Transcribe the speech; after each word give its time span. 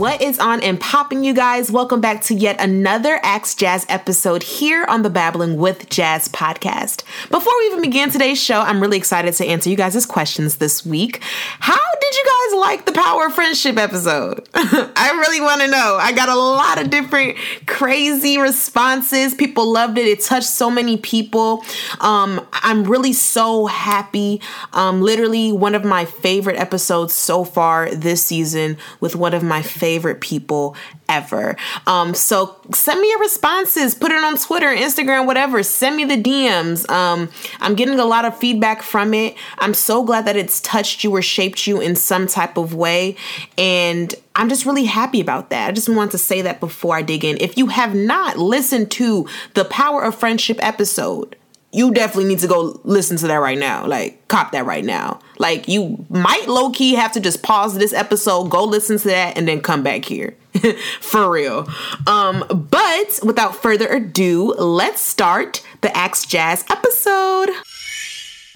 What 0.00 0.22
is 0.22 0.38
on 0.38 0.62
and 0.62 0.80
popping, 0.80 1.24
you 1.24 1.34
guys? 1.34 1.70
Welcome 1.70 2.00
back 2.00 2.22
to 2.22 2.34
yet 2.34 2.58
another 2.58 3.20
Axe 3.22 3.54
Jazz 3.54 3.84
episode 3.90 4.42
here 4.42 4.86
on 4.88 5.02
the 5.02 5.10
Babbling 5.10 5.56
with 5.58 5.90
Jazz 5.90 6.26
podcast. 6.26 7.02
Before 7.28 7.52
we 7.58 7.66
even 7.66 7.82
begin 7.82 8.08
today's 8.08 8.42
show, 8.42 8.60
I'm 8.60 8.80
really 8.80 8.96
excited 8.96 9.34
to 9.34 9.44
answer 9.44 9.68
you 9.68 9.76
guys' 9.76 10.06
questions 10.06 10.56
this 10.56 10.86
week. 10.86 11.20
How 11.58 11.76
did 12.00 12.14
you 12.14 12.24
guys 12.24 12.60
like 12.60 12.86
the 12.86 12.92
Power 12.92 13.26
of 13.26 13.34
Friendship 13.34 13.76
episode? 13.76 14.48
I 14.54 15.10
really 15.20 15.42
want 15.42 15.60
to 15.60 15.68
know. 15.68 15.98
I 16.00 16.12
got 16.12 16.30
a 16.30 16.34
lot 16.34 16.80
of 16.80 16.88
different 16.88 17.36
crazy 17.66 18.38
responses. 18.38 19.34
People 19.34 19.70
loved 19.70 19.98
it. 19.98 20.06
It 20.06 20.22
touched 20.22 20.48
so 20.48 20.70
many 20.70 20.96
people. 20.96 21.62
Um, 22.00 22.40
I'm 22.54 22.84
really 22.84 23.12
so 23.12 23.66
happy. 23.66 24.40
Um, 24.72 25.02
literally, 25.02 25.52
one 25.52 25.74
of 25.74 25.84
my 25.84 26.06
favorite 26.06 26.56
episodes 26.56 27.12
so 27.12 27.44
far 27.44 27.94
this 27.94 28.24
season 28.24 28.78
with 29.00 29.14
one 29.14 29.34
of 29.34 29.42
my 29.42 29.60
favorite 29.60 29.89
favorite 29.90 30.20
people 30.20 30.76
ever. 31.08 31.56
Um, 31.88 32.14
so 32.14 32.56
send 32.72 33.00
me 33.00 33.10
your 33.10 33.18
responses, 33.18 33.92
put 33.92 34.12
it 34.12 34.22
on 34.22 34.36
Twitter, 34.36 34.68
Instagram, 34.68 35.26
whatever. 35.26 35.64
Send 35.64 35.96
me 35.96 36.04
the 36.04 36.22
DMs. 36.22 36.88
Um, 36.88 37.28
I'm 37.60 37.74
getting 37.74 37.98
a 37.98 38.04
lot 38.04 38.24
of 38.24 38.38
feedback 38.38 38.82
from 38.82 39.12
it. 39.14 39.34
I'm 39.58 39.74
so 39.74 40.04
glad 40.04 40.26
that 40.26 40.36
it's 40.36 40.60
touched 40.60 41.02
you 41.02 41.10
or 41.10 41.22
shaped 41.22 41.66
you 41.66 41.80
in 41.80 41.96
some 41.96 42.28
type 42.28 42.56
of 42.56 42.72
way. 42.72 43.16
And 43.58 44.14
I'm 44.36 44.48
just 44.48 44.64
really 44.64 44.84
happy 44.84 45.20
about 45.20 45.50
that. 45.50 45.70
I 45.70 45.72
just 45.72 45.88
want 45.88 46.12
to 46.12 46.18
say 46.18 46.42
that 46.42 46.60
before 46.60 46.94
I 46.94 47.02
dig 47.02 47.24
in. 47.24 47.36
If 47.40 47.58
you 47.58 47.66
have 47.66 47.92
not 47.92 48.38
listened 48.38 48.92
to 48.92 49.26
the 49.54 49.64
Power 49.64 50.04
of 50.04 50.14
Friendship 50.14 50.58
episode, 50.60 51.34
you 51.72 51.92
definitely 51.92 52.24
need 52.24 52.40
to 52.40 52.48
go 52.48 52.80
listen 52.84 53.16
to 53.18 53.28
that 53.28 53.36
right 53.36 53.58
now. 53.58 53.86
Like, 53.86 54.26
cop 54.28 54.52
that 54.52 54.66
right 54.66 54.84
now. 54.84 55.20
Like, 55.38 55.68
you 55.68 56.04
might 56.08 56.48
low 56.48 56.70
key 56.70 56.94
have 56.94 57.12
to 57.12 57.20
just 57.20 57.42
pause 57.42 57.78
this 57.78 57.92
episode, 57.92 58.50
go 58.50 58.64
listen 58.64 58.98
to 58.98 59.08
that, 59.08 59.38
and 59.38 59.46
then 59.46 59.60
come 59.60 59.82
back 59.82 60.04
here. 60.04 60.34
For 61.00 61.30
real. 61.30 61.68
Um, 62.06 62.44
but 62.70 63.20
without 63.22 63.54
further 63.54 63.86
ado, 63.86 64.52
let's 64.54 65.00
start 65.00 65.62
the 65.80 65.96
Axe 65.96 66.26
Jazz 66.26 66.64
episode. 66.68 67.50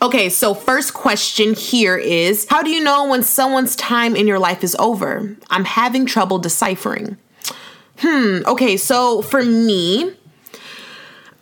Okay, 0.03 0.29
so 0.29 0.53
first 0.53 0.93
question 0.93 1.55
here 1.55 1.97
is 1.97 2.47
How 2.51 2.63
do 2.63 2.71
you 2.71 2.83
know 2.83 3.09
when 3.09 3.23
someone's 3.23 3.77
time 3.77 4.17
in 4.17 4.27
your 4.27 4.41
life 4.41 4.65
is 4.65 4.75
over? 4.79 5.37
I'm 5.51 5.65
having 5.65 6.05
trouble 6.05 6.39
deciphering. 6.39 7.17
Hmm, 7.99 8.41
okay, 8.45 8.77
so 8.77 9.23
for 9.23 9.45
me, 9.45 10.15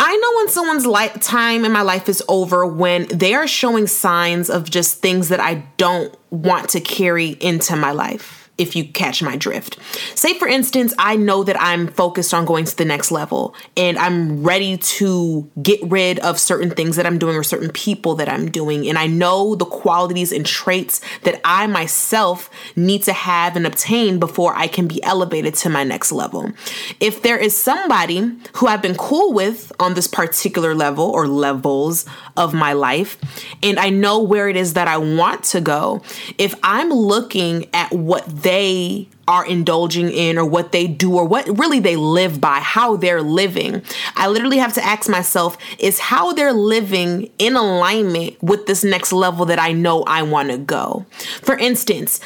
I 0.05 0.17
know 0.17 0.33
when 0.39 0.49
someone's 0.49 0.85
life 0.85 1.21
time 1.21 1.65
in 1.65 1.71
my 1.71 1.83
life 1.83 2.09
is 2.09 2.25
over 2.27 2.67
when 2.67 3.07
they 3.07 3.35
are 3.35 3.47
showing 3.47 3.87
signs 3.87 4.51
of 4.51 4.69
just 4.69 4.99
things 4.99 5.29
that 5.29 5.39
I 5.39 5.63
don't 5.77 6.13
want 6.29 6.71
to 6.71 6.81
carry 6.81 7.29
into 7.29 7.77
my 7.77 7.93
life 7.93 8.42
if 8.59 8.77
you 8.77 8.85
catch 8.85 9.23
my 9.23 9.37
drift. 9.37 9.79
Say, 10.17 10.39
for 10.39 10.47
instance, 10.47 10.95
I 10.99 11.17
know 11.17 11.43
that 11.45 11.61
I'm 11.61 11.89
focused 11.89 12.35
on 12.35 12.45
going 12.45 12.65
to 12.67 12.77
the 12.77 12.85
next 12.85 13.11
level 13.11 13.55
and 13.77 13.99
I'm 13.99 14.43
ready 14.43 14.77
to 14.77 15.51
get 15.63 15.81
rid 15.83 16.19
of 16.21 16.39
certain 16.39 16.71
things 16.71 16.97
that 16.97 17.07
I'm 17.07 17.19
doing 17.19 17.37
or 17.37 17.43
certain 17.43 17.71
people 17.71 18.15
that 18.17 18.29
I'm 18.29 18.51
doing. 18.51 18.89
And 18.89 18.99
I 18.99 19.07
know 19.07 19.55
the 19.55 19.65
qualities 19.65 20.33
and 20.33 20.45
traits 20.45 21.01
that 21.23 21.41
I 21.45 21.67
myself 21.67 22.51
need 22.77 23.03
to 23.05 23.13
have 23.13 23.57
and 23.57 23.67
obtain 23.67 24.19
before 24.19 24.55
I 24.55 24.67
can 24.67 24.87
be 24.87 25.03
elevated 25.03 25.55
to 25.57 25.71
my 25.71 25.83
next 25.83 26.13
level. 26.13 26.53
If 27.01 27.23
there 27.23 27.39
is 27.39 27.57
somebody 27.57 28.33
who 28.57 28.67
I've 28.67 28.83
been 28.83 28.97
cool 28.97 29.33
with 29.33 29.73
on 29.81 29.95
this 29.95 30.07
particular 30.07 30.75
level 30.75 31.07
or 31.07 31.27
levels 31.27 32.05
of 32.37 32.53
my 32.53 32.75
life, 32.75 33.19
and 33.63 33.79
I 33.79 33.89
know 33.89 34.21
where 34.21 34.49
it 34.49 34.57
is 34.57 34.75
that 34.75 34.89
I 34.89 34.99
want 34.99 35.45
to 35.45 35.61
go, 35.61 36.03
if 36.39 36.55
I'm 36.63 36.91
looking 36.91 37.69
at 37.73 37.93
what 37.93 38.42
they 38.43 39.09
are 39.29 39.47
indulging 39.47 40.11
in 40.11 40.37
or 40.37 40.45
what 40.45 40.73
they 40.73 40.87
do 40.87 41.17
or 41.17 41.25
what 41.25 41.47
really 41.59 41.81
they 41.81 41.97
live 41.97 42.41
by, 42.41 42.59
how 42.59 42.97
they're 42.97 43.23
living. 43.23 43.83
I 44.17 44.29
literally 44.29 44.59
have 44.59 44.73
to 44.75 44.85
ask 44.85 45.09
myself 45.09 45.57
is 45.79 45.99
how 45.99 46.33
they're 46.33 46.53
living 46.53 47.31
in 47.39 47.57
alignment 47.57 48.43
with 48.43 48.67
this 48.67 48.83
next 48.85 49.13
level 49.13 49.47
that 49.47 49.59
I 49.59 49.73
know 49.73 50.03
I 50.03 50.23
want 50.23 50.51
to 50.51 50.59
go. 50.59 51.07
For 51.43 51.57
instance, 51.57 52.21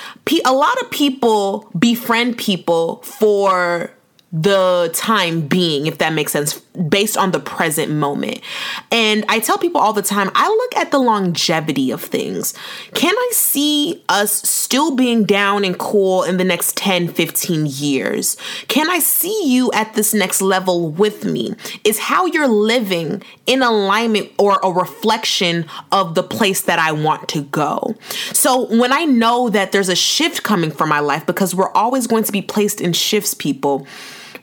a 0.44 0.52
lot 0.52 0.80
of 0.82 0.90
people 0.90 1.70
befriend 1.78 2.38
people 2.38 2.96
for 3.02 3.92
the 4.32 4.90
time 4.92 5.42
being, 5.42 5.86
if 5.86 5.98
that 5.98 6.12
makes 6.12 6.32
sense, 6.32 6.60
based 6.88 7.16
on 7.16 7.30
the 7.30 7.40
present 7.40 7.92
moment. 7.92 8.40
And 8.90 9.24
I 9.28 9.38
tell 9.38 9.56
people 9.56 9.80
all 9.80 9.92
the 9.92 10.02
time, 10.02 10.30
I 10.34 10.48
look 10.48 10.76
at 10.76 10.90
the 10.90 10.98
longevity 10.98 11.90
of 11.90 12.02
things. 12.02 12.52
Can 12.92 13.14
I 13.16 13.30
see 13.32 14.04
us 14.08 14.46
still 14.66 14.96
being 14.96 15.22
down 15.22 15.64
and 15.64 15.78
cool 15.78 16.24
in 16.24 16.38
the 16.38 16.44
next 16.44 16.76
10, 16.76 17.06
15 17.06 17.66
years? 17.66 18.36
Can 18.66 18.90
I 18.90 18.98
see 18.98 19.44
you 19.44 19.70
at 19.70 19.94
this 19.94 20.12
next 20.12 20.42
level 20.42 20.90
with 20.90 21.24
me? 21.24 21.54
Is 21.84 22.00
how 22.00 22.26
you're 22.26 22.48
living 22.48 23.22
in 23.46 23.62
alignment 23.62 24.32
or 24.40 24.58
a 24.64 24.72
reflection 24.72 25.66
of 25.92 26.16
the 26.16 26.24
place 26.24 26.62
that 26.62 26.80
I 26.80 26.90
want 26.90 27.28
to 27.28 27.42
go? 27.42 27.94
So 28.32 28.66
when 28.76 28.92
I 28.92 29.04
know 29.04 29.50
that 29.50 29.70
there's 29.70 29.88
a 29.88 29.94
shift 29.94 30.42
coming 30.42 30.72
for 30.72 30.84
my 30.84 30.98
life, 30.98 31.24
because 31.26 31.54
we're 31.54 31.70
always 31.70 32.08
going 32.08 32.24
to 32.24 32.32
be 32.32 32.42
placed 32.42 32.80
in 32.80 32.92
shifts, 32.92 33.34
people 33.34 33.86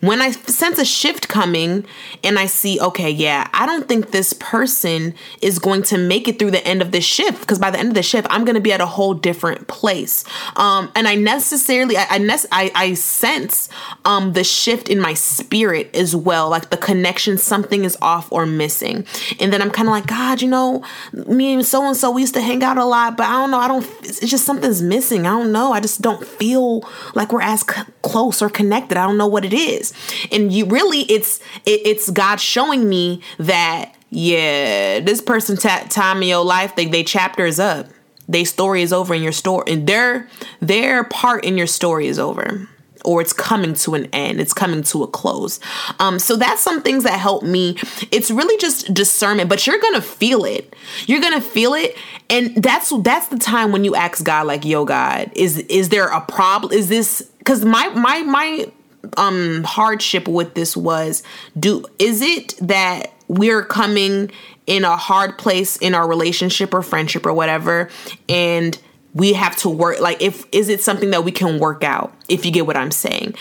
when 0.03 0.22
I 0.22 0.31
sense 0.31 0.80
a 0.80 0.84
shift 0.86 1.30
coming 1.30 1.86
and 2.25 2.38
I 2.38 2.46
see, 2.46 2.78
okay, 2.78 3.09
yeah, 3.09 3.47
I 3.53 3.66
don't 3.66 3.88
think 3.88 4.12
this 4.12 4.34
person 4.34 5.16
is 5.41 5.59
going 5.59 5.81
to 5.84 5.97
make 5.97 6.28
it 6.28 6.38
through 6.38 6.52
the 6.52 6.68
end 6.68 6.81
of 6.81 6.91
this 6.91 7.06
shift 7.06 7.40
because 7.40 7.58
by 7.58 7.72
the 7.72 7.80
end 7.80 7.88
of 7.88 7.94
the 7.94 8.03
shift, 8.03 8.28
I'm 8.30 8.44
going 8.44 8.56
to 8.56 8.62
be 8.62 8.74
at 8.74 8.81
a 8.81 8.86
whole 8.86 9.14
different 9.14 9.69
place. 9.69 10.25
Um, 10.58 10.91
and 10.94 11.08
I 11.08 11.16
necessarily, 11.16 11.96
I, 11.96 12.06
I, 12.09 12.40
I, 12.52 12.72
I 12.75 12.94
sense 12.96 13.69
um, 14.03 14.34
the 14.34 14.44
shift 14.44 14.90
in 14.90 15.00
my 15.00 15.14
spirit 15.14 15.96
as 15.96 16.14
well, 16.14 16.50
like 16.50 16.70
the 16.70 16.75
connection, 16.75 17.38
something 17.38 17.85
is 17.85 17.97
off 18.02 18.30
or 18.30 18.46
missing. 18.46 19.08
And 19.40 19.53
then 19.53 19.62
I'm 19.62 19.72
kind 19.72 19.88
of 19.88 19.94
like, 19.94 20.08
God, 20.08 20.41
you 20.41 20.50
know, 20.50 20.84
me 21.14 21.53
and 21.53 21.66
so 21.66 21.88
and 21.88 21.96
so, 21.96 22.12
we 22.12 22.20
used 22.20 22.34
to 22.34 22.41
hang 22.41 22.62
out 22.62 22.78
a 22.78 22.84
lot, 22.84 23.16
but 23.16 23.28
I 23.28 23.31
don't 23.31 23.52
know, 23.52 23.59
I 23.59 23.70
don't, 23.70 23.90
it's 24.03 24.20
just 24.20 24.44
something's 24.44 24.81
missing. 24.81 25.25
I 25.25 25.30
don't 25.30 25.53
know. 25.53 25.72
I 25.72 25.80
just 25.80 26.02
don't 26.02 26.28
feel 26.28 26.84
like 27.16 27.31
we're 27.31 27.41
as 27.41 27.62
c- 27.62 27.84
close 28.02 28.41
or 28.41 28.50
connected. 28.50 28.97
I 28.97 29.08
don't 29.08 29.18
know 29.18 29.28
what 29.28 29.46
it 29.46 29.53
is 29.53 29.92
and 30.31 30.51
you 30.51 30.65
really 30.65 31.01
it's 31.01 31.39
it, 31.65 31.81
it's 31.85 32.09
god 32.09 32.39
showing 32.39 32.87
me 32.87 33.21
that 33.37 33.95
yeah 34.09 34.99
this 34.99 35.21
person 35.21 35.57
t- 35.57 35.69
time 35.89 36.21
in 36.21 36.27
your 36.27 36.43
life 36.45 36.75
they 36.75 36.85
they 36.85 37.03
chapter 37.03 37.45
is 37.45 37.59
up. 37.59 37.87
Their 38.27 38.45
story 38.45 38.81
is 38.81 38.93
over 38.93 39.13
in 39.13 39.21
your 39.21 39.31
story 39.31 39.65
and 39.71 39.87
their 39.87 40.29
their 40.61 41.03
part 41.03 41.43
in 41.43 41.57
your 41.57 41.67
story 41.67 42.07
is 42.07 42.19
over. 42.19 42.69
Or 43.05 43.19
it's 43.19 43.33
coming 43.33 43.73
to 43.73 43.95
an 43.95 44.05
end. 44.13 44.39
It's 44.39 44.53
coming 44.53 44.81
to 44.83 45.03
a 45.03 45.07
close. 45.07 45.59
Um 45.99 46.19
so 46.19 46.37
that's 46.37 46.61
some 46.61 46.81
things 46.81 47.03
that 47.03 47.19
help 47.19 47.43
me. 47.43 47.77
It's 48.11 48.31
really 48.31 48.57
just 48.57 48.93
discernment 48.93 49.49
but 49.49 49.67
you're 49.67 49.79
gonna 49.79 50.01
feel 50.01 50.45
it. 50.45 50.73
You're 51.05 51.21
gonna 51.21 51.41
feel 51.41 51.73
it. 51.73 51.97
And 52.29 52.63
that's 52.63 52.93
that's 53.01 53.27
the 53.27 53.37
time 53.37 53.73
when 53.73 53.83
you 53.83 53.93
ask 53.95 54.23
god 54.23 54.47
like 54.47 54.63
yo 54.63 54.85
god 54.85 55.31
is 55.35 55.57
is 55.57 55.89
there 55.89 56.07
a 56.07 56.21
problem? 56.21 56.71
Is 56.71 56.87
this 56.87 57.29
because 57.39 57.65
my 57.65 57.89
my 57.89 58.21
my 58.21 58.71
um 59.18 59.64
hardship 59.64 60.28
with 60.28 60.53
this 60.53 60.78
was 60.78 61.24
do 61.59 61.86
is 62.00 62.22
it 62.22 62.56
that 62.62 63.14
we're 63.28 63.64
coming 63.64 64.31
in 64.66 64.84
a 64.86 64.96
hard 64.96 65.38
place 65.38 65.78
in 65.78 65.94
our 65.94 66.08
relationship 66.08 66.74
or 66.74 66.81
friendship 66.81 67.25
or 67.25 67.34
whatever 67.34 67.90
and 68.29 68.79
we 69.14 69.34
have 69.34 69.55
to 69.55 69.70
work 69.70 70.00
like 70.00 70.22
if 70.22 70.46
is 70.52 70.70
it 70.70 70.82
something 70.82 71.11
that 71.11 71.23
we 71.23 71.32
can 71.32 71.59
work 71.59 71.84
out 71.84 72.14
if 72.29 72.46
you 72.46 72.52
get 72.52 72.66
what 72.66 72.78
i'm 72.78 72.91
saying? 72.91 73.34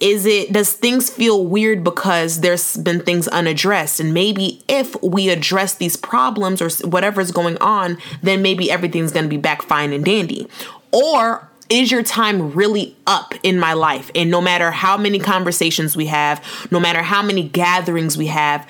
Is 0.00 0.26
it 0.26 0.52
does 0.52 0.72
things 0.72 1.08
feel 1.10 1.46
weird 1.46 1.84
because 1.84 2.40
there's 2.40 2.76
been 2.76 3.02
things 3.02 3.28
unaddressed? 3.28 4.00
And 4.00 4.12
maybe 4.12 4.64
if 4.66 5.00
we 5.00 5.28
address 5.28 5.76
these 5.76 5.96
problems 5.96 6.60
or 6.60 6.70
whatever's 6.88 7.30
going 7.30 7.56
on 7.58 7.98
then 8.20 8.42
maybe 8.42 8.68
everything's 8.68 9.12
going 9.12 9.26
to 9.26 9.30
be 9.30 9.36
back 9.36 9.62
fine 9.62 9.92
and 9.92 10.04
dandy. 10.04 10.48
Or 10.90 11.48
is 11.72 11.90
your 11.90 12.02
time 12.02 12.52
really 12.52 12.94
up 13.06 13.34
in 13.42 13.58
my 13.58 13.72
life? 13.72 14.10
And 14.14 14.30
no 14.30 14.42
matter 14.42 14.70
how 14.70 14.98
many 14.98 15.18
conversations 15.18 15.96
we 15.96 16.06
have, 16.06 16.44
no 16.70 16.78
matter 16.78 17.02
how 17.02 17.22
many 17.22 17.48
gatherings 17.48 18.18
we 18.18 18.26
have, 18.26 18.68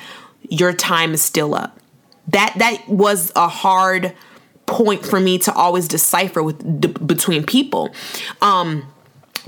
your 0.48 0.72
time 0.72 1.12
is 1.12 1.20
still 1.20 1.54
up. 1.54 1.78
That 2.28 2.54
that 2.58 2.88
was 2.88 3.32
a 3.34 3.48
hard 3.48 4.14
point 4.66 5.04
for 5.04 5.18
me 5.18 5.38
to 5.38 5.52
always 5.52 5.88
decipher 5.88 6.44
with 6.44 6.80
d- 6.80 6.94
between 7.04 7.44
people. 7.44 7.92
Um 8.40 8.86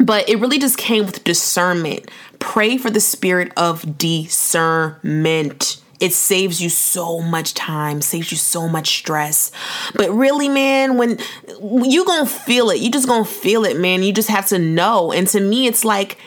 but 0.01 0.29
it 0.29 0.41
really 0.41 0.59
just 0.59 0.77
came 0.77 1.07
with 1.07 1.23
discernment. 1.23 2.11
Pray 2.41 2.77
for 2.77 2.91
the 2.91 2.99
spirit 2.99 3.53
of 3.57 3.97
discernment 3.97 5.77
it 6.05 6.13
saves 6.13 6.61
you 6.61 6.69
so 6.69 7.21
much 7.21 7.55
time, 7.55 8.03
saves 8.03 8.31
you 8.31 8.37
so 8.37 8.69
much 8.69 8.89
stress. 8.99 9.51
But 9.95 10.11
really, 10.11 10.51
man, 10.51 10.99
when 10.99 11.19
you 11.59 12.05
gonna 12.05 12.27
feel 12.27 12.69
it, 12.69 12.81
you 12.81 12.91
just 12.91 13.09
gonna 13.09 13.25
feel 13.25 13.65
it, 13.65 13.79
man. 13.79 14.03
You 14.03 14.13
just 14.13 14.29
have 14.29 14.47
to 14.49 14.59
know. 14.59 15.13
And 15.13 15.27
to 15.29 15.41
me, 15.41 15.67
it's 15.67 15.83
like 15.83 16.19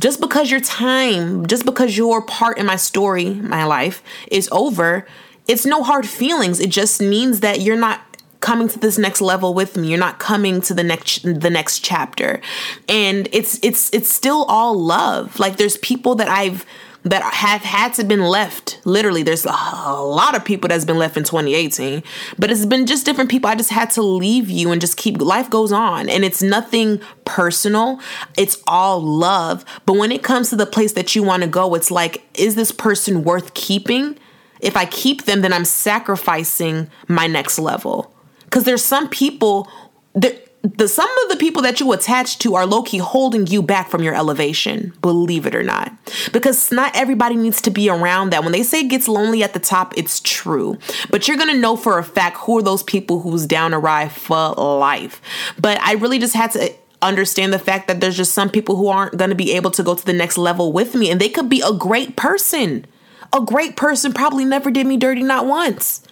just 0.00 0.22
because 0.22 0.50
your 0.50 0.60
time, 0.60 1.46
just 1.46 1.66
because 1.66 1.98
your 1.98 2.22
part 2.22 2.56
in 2.56 2.64
my 2.64 2.76
story, 2.76 3.34
my 3.34 3.64
life 3.64 4.02
is 4.30 4.48
over, 4.50 5.06
it's 5.46 5.66
no 5.66 5.82
hard 5.82 6.08
feelings. 6.08 6.58
It 6.58 6.70
just 6.70 7.02
means 7.02 7.40
that 7.40 7.60
you're 7.60 7.76
not 7.76 8.00
coming 8.40 8.68
to 8.68 8.78
this 8.78 8.96
next 8.96 9.20
level 9.20 9.52
with 9.52 9.76
me. 9.76 9.88
You're 9.88 9.98
not 9.98 10.18
coming 10.18 10.62
to 10.62 10.72
the 10.72 10.82
next 10.82 11.24
the 11.24 11.50
next 11.50 11.80
chapter. 11.80 12.40
And 12.88 13.28
it's 13.32 13.62
it's 13.62 13.92
it's 13.92 14.08
still 14.08 14.44
all 14.44 14.80
love. 14.80 15.38
Like 15.38 15.58
there's 15.58 15.76
people 15.76 16.14
that 16.14 16.28
I've 16.28 16.64
that 17.06 17.22
have 17.22 17.62
had 17.62 17.94
to 17.94 18.04
been 18.04 18.22
left. 18.22 18.80
Literally, 18.84 19.22
there's 19.22 19.44
a, 19.44 19.50
lot 19.50 20.36
of 20.36 20.44
people 20.44 20.68
that's 20.68 20.84
been 20.84 20.98
left 20.98 21.16
in 21.16 21.22
2018, 21.22 22.02
but 22.36 22.50
it's 22.50 22.66
been 22.66 22.84
just 22.84 23.06
different 23.06 23.30
people. 23.30 23.48
I 23.48 23.54
just 23.54 23.70
had 23.70 23.90
to 23.90 24.02
leave 24.02 24.50
you 24.50 24.72
and 24.72 24.80
just 24.80 24.96
keep 24.96 25.20
life 25.20 25.48
goes 25.48 25.70
on, 25.70 26.08
and 26.08 26.24
it's 26.24 26.42
nothing 26.42 27.00
personal. 27.24 28.00
It's 28.36 28.60
all 28.66 29.00
love. 29.00 29.64
But 29.86 29.94
when 29.94 30.10
it 30.10 30.24
comes 30.24 30.50
to 30.50 30.56
the 30.56 30.66
place 30.66 30.92
that 30.94 31.14
you 31.14 31.22
want 31.22 31.44
to 31.44 31.48
go, 31.48 31.74
it's 31.76 31.92
like, 31.92 32.24
is 32.34 32.56
this 32.56 32.72
person 32.72 33.22
worth 33.22 33.54
keeping? 33.54 34.18
If 34.60 34.76
I 34.76 34.84
keep 34.84 35.26
them, 35.26 35.42
then 35.42 35.52
I'm 35.52 35.64
sacrificing 35.64 36.90
my 37.06 37.28
next 37.28 37.60
level. 37.60 38.12
Because 38.44 38.64
there's 38.64 38.84
some 38.84 39.08
people 39.08 39.70
that 40.14 40.45
the 40.62 40.88
some 40.88 41.08
of 41.24 41.28
the 41.30 41.36
people 41.36 41.62
that 41.62 41.80
you 41.80 41.92
attach 41.92 42.38
to 42.40 42.54
are 42.54 42.66
low 42.66 42.82
key 42.82 42.98
holding 42.98 43.46
you 43.46 43.62
back 43.62 43.88
from 43.88 44.02
your 44.02 44.14
elevation, 44.14 44.92
believe 45.00 45.46
it 45.46 45.54
or 45.54 45.62
not. 45.62 45.92
Because 46.32 46.72
not 46.72 46.96
everybody 46.96 47.36
needs 47.36 47.60
to 47.62 47.70
be 47.70 47.88
around 47.88 48.30
that. 48.30 48.42
When 48.42 48.52
they 48.52 48.62
say 48.62 48.80
it 48.80 48.88
gets 48.88 49.08
lonely 49.08 49.42
at 49.42 49.52
the 49.54 49.60
top, 49.60 49.94
it's 49.96 50.20
true. 50.20 50.78
But 51.10 51.28
you're 51.28 51.36
gonna 51.36 51.54
know 51.54 51.76
for 51.76 51.98
a 51.98 52.04
fact 52.04 52.38
who 52.38 52.58
are 52.58 52.62
those 52.62 52.82
people 52.82 53.20
who's 53.20 53.46
down 53.46 53.74
a 53.74 53.78
ride 53.78 54.12
for 54.12 54.54
life. 54.54 55.20
But 55.60 55.80
I 55.82 55.92
really 55.94 56.18
just 56.18 56.34
had 56.34 56.50
to 56.52 56.72
understand 57.02 57.52
the 57.52 57.58
fact 57.58 57.88
that 57.88 58.00
there's 58.00 58.16
just 58.16 58.32
some 58.32 58.50
people 58.50 58.76
who 58.76 58.88
aren't 58.88 59.16
gonna 59.16 59.34
be 59.34 59.52
able 59.52 59.70
to 59.72 59.82
go 59.82 59.94
to 59.94 60.04
the 60.04 60.12
next 60.12 60.38
level 60.38 60.72
with 60.72 60.94
me, 60.94 61.10
and 61.10 61.20
they 61.20 61.28
could 61.28 61.48
be 61.48 61.62
a 61.64 61.72
great 61.72 62.16
person. 62.16 62.86
A 63.32 63.40
great 63.40 63.76
person 63.76 64.12
probably 64.12 64.44
never 64.44 64.70
did 64.70 64.86
me 64.86 64.96
dirty, 64.96 65.22
not 65.22 65.46
once. 65.46 66.02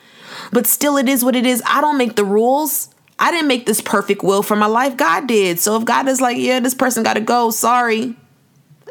But 0.52 0.66
still, 0.66 0.96
it 0.96 1.08
is 1.08 1.24
what 1.24 1.36
it 1.36 1.46
is. 1.46 1.62
I 1.66 1.80
don't 1.80 1.98
make 1.98 2.16
the 2.16 2.24
rules. 2.24 2.93
I 3.24 3.30
didn't 3.30 3.48
make 3.48 3.64
this 3.64 3.80
perfect 3.80 4.22
will 4.22 4.42
for 4.42 4.54
my 4.54 4.66
life. 4.66 4.98
God 4.98 5.26
did. 5.26 5.58
So 5.58 5.76
if 5.76 5.86
God 5.86 6.08
is 6.08 6.20
like, 6.20 6.36
yeah, 6.36 6.60
this 6.60 6.74
person 6.74 7.02
got 7.02 7.14
to 7.14 7.22
go, 7.22 7.50
sorry, 7.50 8.14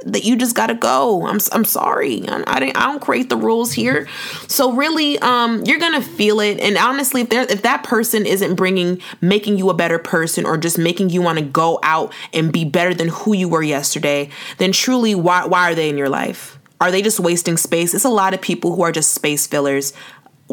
that 0.05 0.23
you 0.23 0.35
just 0.35 0.55
got 0.55 0.67
to 0.67 0.73
go. 0.73 1.27
I'm 1.27 1.39
I'm 1.51 1.63
sorry. 1.63 2.27
I, 2.27 2.43
I 2.47 2.59
didn't 2.59 2.75
I 2.75 2.87
don't 2.87 2.99
create 2.99 3.29
the 3.29 3.37
rules 3.37 3.73
here. 3.73 4.07
So 4.47 4.73
really 4.73 5.19
um 5.19 5.63
you're 5.65 5.77
to 5.79 6.01
feel 6.01 6.39
it 6.39 6.59
and 6.59 6.77
honestly 6.77 7.21
if 7.21 7.29
there 7.29 7.43
if 7.43 7.61
that 7.61 7.83
person 7.83 8.25
isn't 8.25 8.55
bringing 8.55 8.99
making 9.21 9.59
you 9.59 9.69
a 9.69 9.75
better 9.75 9.99
person 9.99 10.47
or 10.47 10.57
just 10.57 10.79
making 10.79 11.11
you 11.11 11.21
want 11.21 11.37
to 11.37 11.45
go 11.45 11.79
out 11.83 12.11
and 12.33 12.51
be 12.51 12.65
better 12.65 12.95
than 12.95 13.09
who 13.09 13.33
you 13.33 13.47
were 13.47 13.61
yesterday, 13.61 14.29
then 14.57 14.71
truly 14.71 15.13
why 15.13 15.45
why 15.45 15.69
are 15.69 15.75
they 15.75 15.89
in 15.89 15.97
your 15.97 16.09
life? 16.09 16.57
Are 16.81 16.89
they 16.89 17.03
just 17.03 17.19
wasting 17.19 17.55
space? 17.55 17.93
It's 17.93 18.03
a 18.03 18.09
lot 18.09 18.33
of 18.33 18.41
people 18.41 18.75
who 18.75 18.81
are 18.81 18.91
just 18.91 19.13
space 19.13 19.45
fillers 19.45 19.93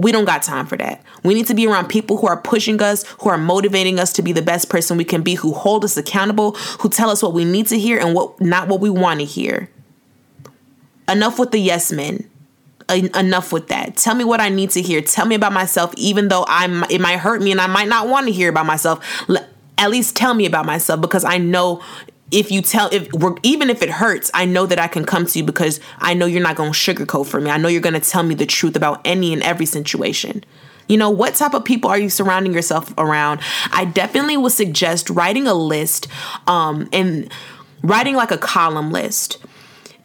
we 0.00 0.12
don't 0.12 0.24
got 0.24 0.42
time 0.42 0.66
for 0.66 0.76
that. 0.76 1.02
We 1.22 1.34
need 1.34 1.46
to 1.48 1.54
be 1.54 1.66
around 1.66 1.88
people 1.88 2.16
who 2.16 2.26
are 2.26 2.36
pushing 2.36 2.80
us, 2.80 3.04
who 3.20 3.28
are 3.28 3.38
motivating 3.38 3.98
us 3.98 4.12
to 4.14 4.22
be 4.22 4.32
the 4.32 4.42
best 4.42 4.68
person 4.68 4.96
we 4.96 5.04
can 5.04 5.22
be, 5.22 5.34
who 5.34 5.52
hold 5.52 5.84
us 5.84 5.96
accountable, 5.96 6.52
who 6.80 6.88
tell 6.88 7.10
us 7.10 7.22
what 7.22 7.34
we 7.34 7.44
need 7.44 7.66
to 7.68 7.78
hear 7.78 7.98
and 7.98 8.14
what 8.14 8.40
not 8.40 8.68
what 8.68 8.80
we 8.80 8.90
want 8.90 9.20
to 9.20 9.26
hear. 9.26 9.70
Enough 11.08 11.38
with 11.38 11.50
the 11.50 11.58
yes 11.58 11.92
men. 11.92 12.28
Enough 12.88 13.52
with 13.52 13.68
that. 13.68 13.96
Tell 13.96 14.14
me 14.14 14.24
what 14.24 14.40
I 14.40 14.48
need 14.48 14.70
to 14.70 14.82
hear. 14.82 15.00
Tell 15.00 15.26
me 15.26 15.34
about 15.36 15.52
myself, 15.52 15.92
even 15.96 16.28
though 16.28 16.44
I'm. 16.48 16.82
It 16.84 17.00
might 17.00 17.18
hurt 17.18 17.40
me, 17.40 17.52
and 17.52 17.60
I 17.60 17.68
might 17.68 17.88
not 17.88 18.08
want 18.08 18.26
to 18.26 18.32
hear 18.32 18.48
about 18.48 18.66
myself. 18.66 19.04
At 19.78 19.90
least 19.90 20.16
tell 20.16 20.34
me 20.34 20.44
about 20.44 20.66
myself 20.66 21.00
because 21.00 21.24
I 21.24 21.38
know 21.38 21.82
if 22.30 22.50
you 22.50 22.62
tell 22.62 22.88
if 22.92 23.08
even 23.42 23.70
if 23.70 23.82
it 23.82 23.90
hurts 23.90 24.30
i 24.34 24.44
know 24.44 24.66
that 24.66 24.78
i 24.78 24.86
can 24.86 25.04
come 25.04 25.26
to 25.26 25.38
you 25.38 25.44
because 25.44 25.80
i 25.98 26.14
know 26.14 26.26
you're 26.26 26.42
not 26.42 26.56
going 26.56 26.72
to 26.72 26.78
sugarcoat 26.78 27.26
for 27.26 27.40
me. 27.40 27.50
I 27.50 27.56
know 27.56 27.68
you're 27.68 27.80
going 27.80 28.00
to 28.00 28.10
tell 28.10 28.22
me 28.22 28.34
the 28.34 28.46
truth 28.46 28.76
about 28.76 29.00
any 29.04 29.32
and 29.32 29.42
every 29.42 29.66
situation. 29.66 30.44
You 30.88 30.96
know 30.96 31.10
what 31.10 31.34
type 31.34 31.54
of 31.54 31.64
people 31.64 31.90
are 31.90 31.98
you 31.98 32.10
surrounding 32.10 32.52
yourself 32.52 32.92
around? 32.98 33.40
I 33.72 33.84
definitely 33.84 34.36
would 34.36 34.52
suggest 34.52 35.10
writing 35.10 35.46
a 35.46 35.54
list 35.54 36.08
um 36.46 36.88
and 36.92 37.30
writing 37.82 38.16
like 38.16 38.30
a 38.30 38.38
column 38.38 38.90
list 38.90 39.38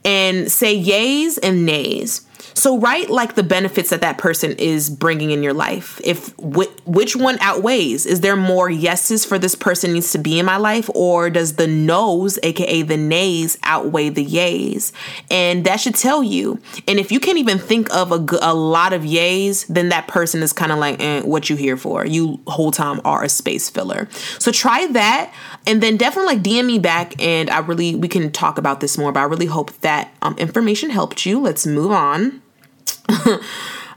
and 0.04 0.52
say 0.52 0.82
yays 0.82 1.40
and 1.42 1.66
nays 1.66 2.22
so 2.56 2.80
write 2.80 3.10
like 3.10 3.36
the 3.36 3.44
benefits 3.44 3.90
that 3.90 4.00
that 4.02 4.18
person 4.18 4.54
is 4.54 4.90
bringing 4.90 5.32
in 5.32 5.44
your 5.44 5.54
life. 5.54 6.00
If 6.04 6.34
wh- 6.38 6.88
which 6.88 7.16
one 7.16 7.38
outweighs? 7.42 8.06
Is 8.06 8.22
there 8.22 8.38
more 8.38 8.70
yeses 8.70 9.26
for 9.26 9.38
this 9.38 9.56
person 9.56 9.92
needs 9.92 10.14
to 10.14 10.18
be 10.18 10.40
in 10.40 10.46
my 10.46 10.56
life 10.56 10.90
or 10.96 11.30
does 11.30 11.58
the 11.58 11.68
no's, 11.68 12.40
aka 12.44 12.82
the 12.82 12.96
nays 12.96 13.58
outweigh 13.64 14.08
the 14.10 14.26
yays? 14.26 14.94
And 15.30 15.66
that 15.66 15.82
should 15.82 15.96
tell 15.96 16.24
you. 16.24 16.62
And 16.88 16.98
if 16.98 17.12
you 17.12 17.20
can't 17.20 17.38
even 17.38 17.60
think 17.60 17.94
of 17.94 18.14
a, 18.14 18.26
a 18.42 18.54
lot 18.54 18.94
of 18.94 19.02
yays, 19.02 19.68
then 19.68 19.90
that 19.90 20.08
person 20.08 20.42
is 20.42 20.54
kind 20.54 20.72
of 20.72 20.80
like 20.80 21.02
eh, 21.02 21.22
what 21.24 21.50
you 21.50 21.58
here 21.58 21.76
for. 21.76 22.06
You 22.06 22.40
whole 22.48 22.72
time 22.72 23.02
are 23.04 23.22
a 23.24 23.30
space 23.30 23.70
filler. 23.70 24.08
So 24.40 24.54
try 24.54 24.88
that 24.88 25.34
and 25.68 25.84
then 25.84 25.98
definitely 25.98 26.36
like 26.36 26.44
DM 26.44 26.66
me 26.68 26.80
back 26.80 27.22
and 27.22 27.50
I 27.50 27.60
really 27.60 27.96
we 27.96 28.08
can 28.08 28.32
talk 28.32 28.58
about 28.58 28.80
this 28.80 28.98
more, 28.98 29.12
but 29.12 29.20
I 29.20 29.24
really 29.24 29.46
hope 29.46 29.74
that 29.82 30.16
um, 30.22 30.38
information 30.38 30.90
helped 30.90 31.26
you. 31.26 31.42
Let's 31.42 31.68
move 31.68 31.92
on. 31.92 32.42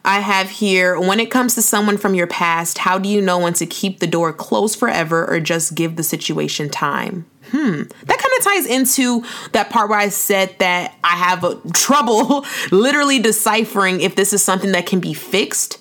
I 0.04 0.20
have 0.20 0.48
here 0.48 0.98
when 0.98 1.20
it 1.20 1.30
comes 1.30 1.54
to 1.56 1.62
someone 1.62 1.98
from 1.98 2.14
your 2.14 2.26
past, 2.26 2.78
how 2.78 2.98
do 2.98 3.08
you 3.08 3.20
know 3.20 3.38
when 3.38 3.52
to 3.54 3.66
keep 3.66 3.98
the 3.98 4.06
door 4.06 4.32
closed 4.32 4.78
forever 4.78 5.28
or 5.28 5.40
just 5.40 5.74
give 5.74 5.96
the 5.96 6.02
situation 6.02 6.70
time? 6.70 7.26
Hmm. 7.50 7.82
That 7.82 8.18
kind 8.18 8.38
of 8.38 8.44
ties 8.44 8.66
into 8.66 9.24
that 9.52 9.70
part 9.70 9.88
where 9.90 9.98
I 9.98 10.08
said 10.08 10.54
that 10.58 10.94
I 11.02 11.16
have 11.16 11.44
trouble 11.72 12.44
literally 12.70 13.18
deciphering 13.18 14.00
if 14.00 14.16
this 14.16 14.32
is 14.32 14.42
something 14.42 14.72
that 14.72 14.86
can 14.86 15.00
be 15.00 15.14
fixed 15.14 15.78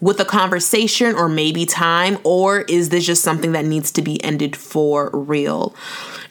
with 0.00 0.20
a 0.20 0.24
conversation 0.24 1.14
or 1.14 1.28
maybe 1.28 1.64
time, 1.64 2.18
or 2.24 2.60
is 2.62 2.90
this 2.90 3.06
just 3.06 3.22
something 3.22 3.52
that 3.52 3.64
needs 3.64 3.90
to 3.92 4.02
be 4.02 4.22
ended 4.22 4.54
for 4.54 5.10
real? 5.12 5.74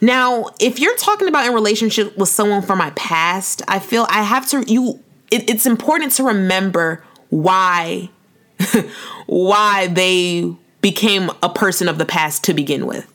Now, 0.00 0.46
if 0.60 0.78
you're 0.78 0.96
talking 0.96 1.28
about 1.28 1.46
in 1.46 1.54
relationship 1.54 2.16
with 2.16 2.28
someone 2.28 2.62
from 2.62 2.78
my 2.78 2.90
past, 2.90 3.62
I 3.66 3.80
feel 3.80 4.06
I 4.10 4.22
have 4.22 4.48
to 4.50 4.62
you 4.66 5.02
it, 5.30 5.48
it's 5.48 5.66
important 5.66 6.12
to 6.12 6.24
remember 6.24 7.04
why 7.30 8.10
why 9.26 9.86
they 9.88 10.54
became 10.80 11.30
a 11.42 11.48
person 11.48 11.88
of 11.88 11.98
the 11.98 12.04
past 12.04 12.44
to 12.44 12.54
begin 12.54 12.86
with. 12.86 13.10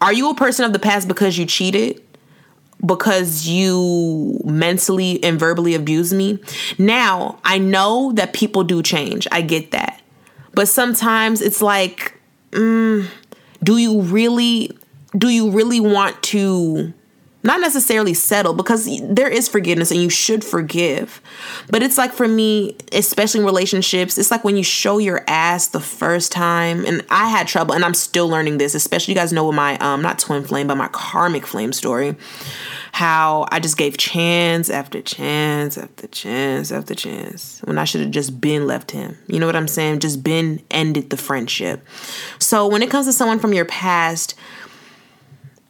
Are 0.00 0.12
you 0.12 0.30
a 0.30 0.34
person 0.34 0.64
of 0.64 0.72
the 0.72 0.78
past 0.78 1.08
because 1.08 1.38
you 1.38 1.46
cheated? 1.46 2.00
Because 2.84 3.46
you 3.46 4.40
mentally 4.44 5.22
and 5.24 5.38
verbally 5.38 5.74
abused 5.74 6.12
me? 6.12 6.38
Now, 6.78 7.38
I 7.44 7.58
know 7.58 8.12
that 8.12 8.32
people 8.32 8.64
do 8.64 8.82
change. 8.82 9.26
I 9.32 9.40
get 9.40 9.70
that. 9.70 10.02
But 10.52 10.68
sometimes 10.68 11.40
it's 11.40 11.62
like, 11.62 12.20
mm, 12.50 13.08
do 13.62 13.76
you 13.78 14.02
really 14.02 14.76
do 15.16 15.28
you 15.28 15.50
really 15.50 15.80
want 15.80 16.20
to 16.24 16.92
not 17.44 17.60
necessarily 17.60 18.14
settle 18.14 18.54
because 18.54 18.88
there 19.02 19.28
is 19.28 19.48
forgiveness 19.48 19.90
and 19.90 20.00
you 20.00 20.08
should 20.08 20.42
forgive. 20.42 21.20
But 21.68 21.82
it's 21.82 21.98
like 21.98 22.12
for 22.12 22.26
me, 22.26 22.74
especially 22.90 23.40
in 23.40 23.46
relationships, 23.46 24.16
it's 24.16 24.30
like 24.30 24.44
when 24.44 24.56
you 24.56 24.64
show 24.64 24.96
your 24.96 25.22
ass 25.28 25.68
the 25.68 25.80
first 25.80 26.32
time, 26.32 26.86
and 26.86 27.04
I 27.10 27.28
had 27.28 27.46
trouble, 27.46 27.74
and 27.74 27.84
I'm 27.84 27.92
still 27.92 28.28
learning 28.28 28.56
this, 28.56 28.74
especially 28.74 29.12
you 29.12 29.20
guys 29.20 29.30
know 29.30 29.46
with 29.46 29.56
my, 29.56 29.76
um, 29.78 30.00
not 30.00 30.18
twin 30.18 30.42
flame, 30.42 30.68
but 30.68 30.76
my 30.76 30.88
karmic 30.88 31.46
flame 31.46 31.74
story, 31.74 32.16
how 32.92 33.46
I 33.52 33.60
just 33.60 33.76
gave 33.76 33.98
chance 33.98 34.70
after 34.70 35.02
chance 35.02 35.76
after 35.76 36.06
chance 36.06 36.72
after 36.72 36.94
chance 36.94 37.60
when 37.64 37.76
I 37.76 37.84
should 37.84 38.00
have 38.00 38.10
just 38.10 38.40
been 38.40 38.66
left 38.66 38.90
him. 38.90 39.18
You 39.26 39.38
know 39.38 39.46
what 39.46 39.56
I'm 39.56 39.68
saying? 39.68 39.98
Just 39.98 40.24
been 40.24 40.62
ended 40.70 41.10
the 41.10 41.18
friendship. 41.18 41.86
So 42.38 42.66
when 42.66 42.82
it 42.82 42.90
comes 42.90 43.04
to 43.04 43.12
someone 43.12 43.38
from 43.38 43.52
your 43.52 43.66
past, 43.66 44.34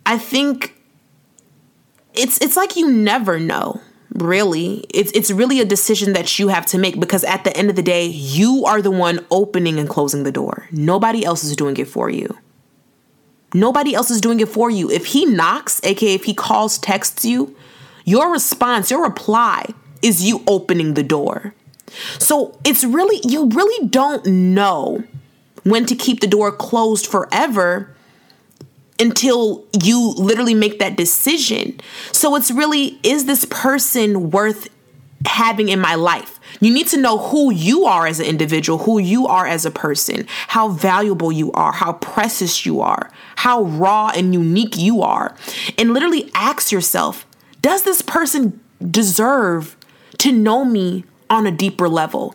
I 0.07 0.19
think 0.19 0.75
it's 2.15 2.39
it's 2.41 2.57
like 2.57 2.77
you 2.77 2.91
never 2.91 3.39
know 3.39 3.81
really. 4.15 4.85
It's 4.91 5.11
it's 5.13 5.31
really 5.31 5.61
a 5.61 5.65
decision 5.65 6.13
that 6.15 6.39
you 6.39 6.49
have 6.49 6.67
to 6.67 6.79
make 6.79 6.99
because 6.99 7.25
at 7.25 7.45
the 7.45 7.57
end 7.57 7.71
of 7.71 7.77
the 7.77 7.83
day 7.83 8.07
you 8.07 8.65
are 8.65 8.81
the 8.81 8.91
one 8.91 9.25
opening 9.31 9.79
and 9.79 9.89
closing 9.89 10.23
the 10.23 10.33
door. 10.33 10.69
Nobody 10.71 11.25
else 11.25 11.45
is 11.45 11.57
doing 11.57 11.77
it 11.77 11.89
for 11.89 12.09
you. 12.09 12.39
Nobody 13.53 13.95
else 13.95 14.11
is 14.11 14.21
doing 14.21 14.41
it 14.41 14.49
for 14.49 14.71
you. 14.71 14.91
If 14.91 15.07
he 15.07 15.27
knocks 15.27 15.81
aka 15.85 16.15
if 16.15 16.25
he 16.25 16.35
calls 16.35 16.79
texts 16.79 17.25
you 17.25 17.55
your 18.05 18.31
response 18.31 18.91
your 18.91 19.03
reply 19.03 19.67
is 20.03 20.25
you 20.25 20.43
opening 20.47 20.95
the 20.95 21.03
door. 21.03 21.55
So 22.19 22.59
it's 22.65 22.85
really 22.85 23.21
you 23.25 23.49
really 23.49 23.89
don't 23.89 24.25
know 24.27 25.05
when 25.65 25.87
to 25.87 25.95
keep 25.95 26.21
the 26.21 26.27
door 26.27 26.53
closed 26.53 27.07
forever 27.07 27.94
until 28.99 29.65
you 29.83 30.15
literally 30.17 30.55
make 30.55 30.79
that 30.79 30.97
decision. 30.97 31.81
So 32.13 32.37
it's 32.37 32.51
really 32.51 32.99
is 33.03 33.27
this 33.27 33.45
person 33.47 34.31
worth 34.31 34.69
having 35.27 35.69
in 35.69 35.81
my 35.81 35.95
life? 35.95 36.39
You 36.61 36.73
need 36.73 36.87
to 36.89 37.01
know 37.01 37.19
who 37.19 37.53
you 37.53 37.85
are 37.85 38.07
as 38.07 38.21
an 38.21 38.27
individual, 38.27 38.79
who 38.79 38.99
you 38.99 39.27
are 39.27 39.47
as 39.47 39.67
a 39.67 39.71
person, 39.71 40.27
how 40.49 40.69
valuable 40.69 41.33
you 41.33 41.51
are, 41.53 41.73
how 41.73 41.95
precious 41.95 42.65
you 42.65 42.81
are, 42.81 43.11
how 43.37 43.63
raw 43.63 44.13
and 44.15 44.33
unique 44.33 44.77
you 44.77 45.03
are. 45.03 45.35
And 45.77 45.93
literally 45.93 46.31
ask 46.35 46.71
yourself 46.71 47.27
Does 47.61 47.83
this 47.83 48.03
person 48.03 48.61
deserve 48.91 49.77
to 50.19 50.33
know 50.33 50.65
me 50.65 51.05
on 51.29 51.47
a 51.47 51.51
deeper 51.51 51.89
level? 51.89 52.35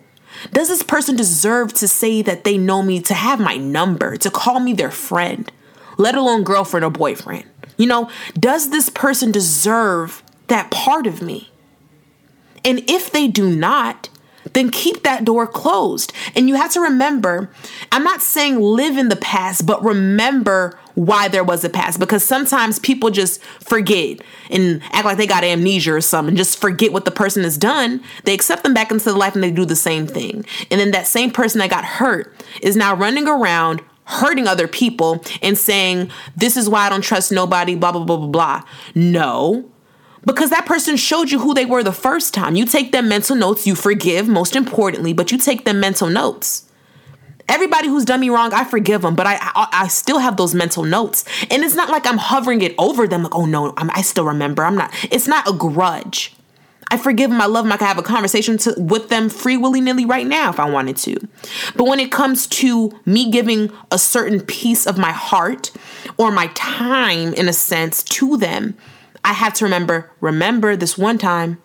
Does 0.51 0.67
this 0.67 0.83
person 0.83 1.15
deserve 1.15 1.73
to 1.73 1.87
say 1.87 2.21
that 2.21 2.43
they 2.43 2.57
know 2.57 2.81
me, 2.81 3.01
to 3.01 3.13
have 3.13 3.39
my 3.39 3.57
number, 3.57 4.15
to 4.17 4.29
call 4.29 4.59
me 4.59 4.73
their 4.73 4.91
friend, 4.91 5.51
let 5.99 6.15
alone 6.15 6.43
girlfriend 6.43 6.83
or 6.83 6.89
boyfriend? 6.89 7.45
You 7.77 7.85
know, 7.85 8.09
does 8.33 8.71
this 8.71 8.89
person 8.89 9.31
deserve 9.31 10.23
that 10.47 10.71
part 10.71 11.05
of 11.05 11.21
me? 11.21 11.51
And 12.65 12.89
if 12.89 13.11
they 13.11 13.27
do 13.27 13.55
not, 13.55 14.09
then 14.53 14.69
keep 14.69 15.03
that 15.03 15.25
door 15.25 15.45
closed. 15.45 16.11
And 16.35 16.49
you 16.49 16.55
have 16.55 16.71
to 16.73 16.81
remember, 16.81 17.51
I'm 17.91 18.03
not 18.03 18.21
saying 18.21 18.59
live 18.59 18.97
in 18.97 19.09
the 19.09 19.15
past, 19.15 19.65
but 19.65 19.83
remember 19.83 20.77
why 20.95 21.27
there 21.27 21.43
was 21.43 21.63
a 21.63 21.69
past 21.69 21.99
because 21.99 22.23
sometimes 22.23 22.79
people 22.79 23.09
just 23.09 23.41
forget 23.41 24.19
and 24.49 24.81
act 24.91 25.05
like 25.05 25.17
they 25.17 25.27
got 25.27 25.43
amnesia 25.43 25.93
or 25.93 26.01
something, 26.01 26.29
and 26.29 26.37
just 26.37 26.59
forget 26.59 26.91
what 26.91 27.05
the 27.05 27.11
person 27.11 27.43
has 27.43 27.57
done. 27.57 28.03
They 28.23 28.33
accept 28.33 28.63
them 28.63 28.73
back 28.73 28.91
into 28.91 29.05
the 29.05 29.15
life 29.15 29.35
and 29.35 29.43
they 29.43 29.51
do 29.51 29.65
the 29.65 29.75
same 29.75 30.07
thing. 30.07 30.45
And 30.69 30.79
then 30.79 30.91
that 30.91 31.07
same 31.07 31.31
person 31.31 31.59
that 31.59 31.69
got 31.69 31.85
hurt 31.85 32.33
is 32.61 32.75
now 32.75 32.95
running 32.95 33.27
around 33.27 33.81
hurting 34.09 34.47
other 34.47 34.67
people 34.67 35.23
and 35.41 35.57
saying, 35.57 36.11
This 36.35 36.57
is 36.57 36.67
why 36.67 36.85
I 36.85 36.89
don't 36.89 37.03
trust 37.03 37.31
nobody, 37.31 37.75
blah, 37.75 37.91
blah, 37.91 38.03
blah, 38.03 38.17
blah, 38.17 38.27
blah. 38.27 38.63
No. 38.95 39.69
Because 40.25 40.49
that 40.49 40.65
person 40.65 40.97
showed 40.97 41.31
you 41.31 41.39
who 41.39 41.53
they 41.53 41.65
were 41.65 41.83
the 41.83 41.93
first 41.93 42.33
time. 42.33 42.55
You 42.55 42.65
take 42.65 42.91
them 42.91 43.07
mental 43.07 43.35
notes, 43.35 43.65
you 43.65 43.75
forgive, 43.75 44.27
most 44.27 44.55
importantly, 44.55 45.13
but 45.13 45.31
you 45.31 45.37
take 45.37 45.63
them 45.63 45.79
mental 45.79 46.09
notes. 46.09 46.65
Everybody 47.47 47.87
who's 47.87 48.05
done 48.05 48.19
me 48.19 48.29
wrong, 48.29 48.53
I 48.53 48.63
forgive 48.63 49.01
them, 49.01 49.15
but 49.15 49.25
I, 49.25 49.37
I, 49.41 49.67
I 49.71 49.87
still 49.87 50.19
have 50.19 50.37
those 50.37 50.53
mental 50.53 50.83
notes, 50.83 51.25
and 51.49 51.63
it's 51.63 51.73
not 51.73 51.89
like 51.89 52.05
I'm 52.05 52.17
hovering 52.17 52.61
it 52.61 52.75
over 52.77 53.07
them. 53.07 53.23
Like, 53.23 53.33
oh 53.33 53.45
no, 53.45 53.73
I'm, 53.75 53.89
i 53.91 54.01
still 54.01 54.25
remember. 54.25 54.63
I'm 54.63 54.75
not. 54.75 54.93
It's 55.09 55.27
not 55.27 55.49
a 55.49 55.53
grudge. 55.53 56.35
I 56.91 56.97
forgive 56.97 57.29
them. 57.29 57.41
I 57.41 57.45
love 57.45 57.65
them. 57.65 57.71
I 57.71 57.77
can 57.77 57.87
have 57.87 57.97
a 57.97 58.03
conversation 58.03 58.57
to, 58.59 58.73
with 58.77 59.09
them 59.09 59.29
free 59.29 59.57
willy 59.57 59.81
nilly 59.81 60.05
right 60.05 60.25
now 60.25 60.49
if 60.49 60.59
I 60.59 60.69
wanted 60.69 60.97
to. 60.97 61.27
But 61.75 61.85
when 61.85 61.99
it 61.99 62.11
comes 62.11 62.47
to 62.47 62.99
me 63.05 63.29
giving 63.29 63.71
a 63.91 63.99
certain 63.99 64.41
piece 64.41 64.87
of 64.87 64.97
my 64.97 65.11
heart 65.11 65.71
or 66.17 66.31
my 66.31 66.47
time, 66.55 67.33
in 67.33 67.47
a 67.47 67.53
sense, 67.53 68.03
to 68.03 68.37
them, 68.37 68.75
I 69.23 69.33
have 69.33 69.53
to 69.55 69.65
remember, 69.65 70.11
remember 70.19 70.75
this 70.75 70.97
one 70.97 71.17
time 71.17 71.61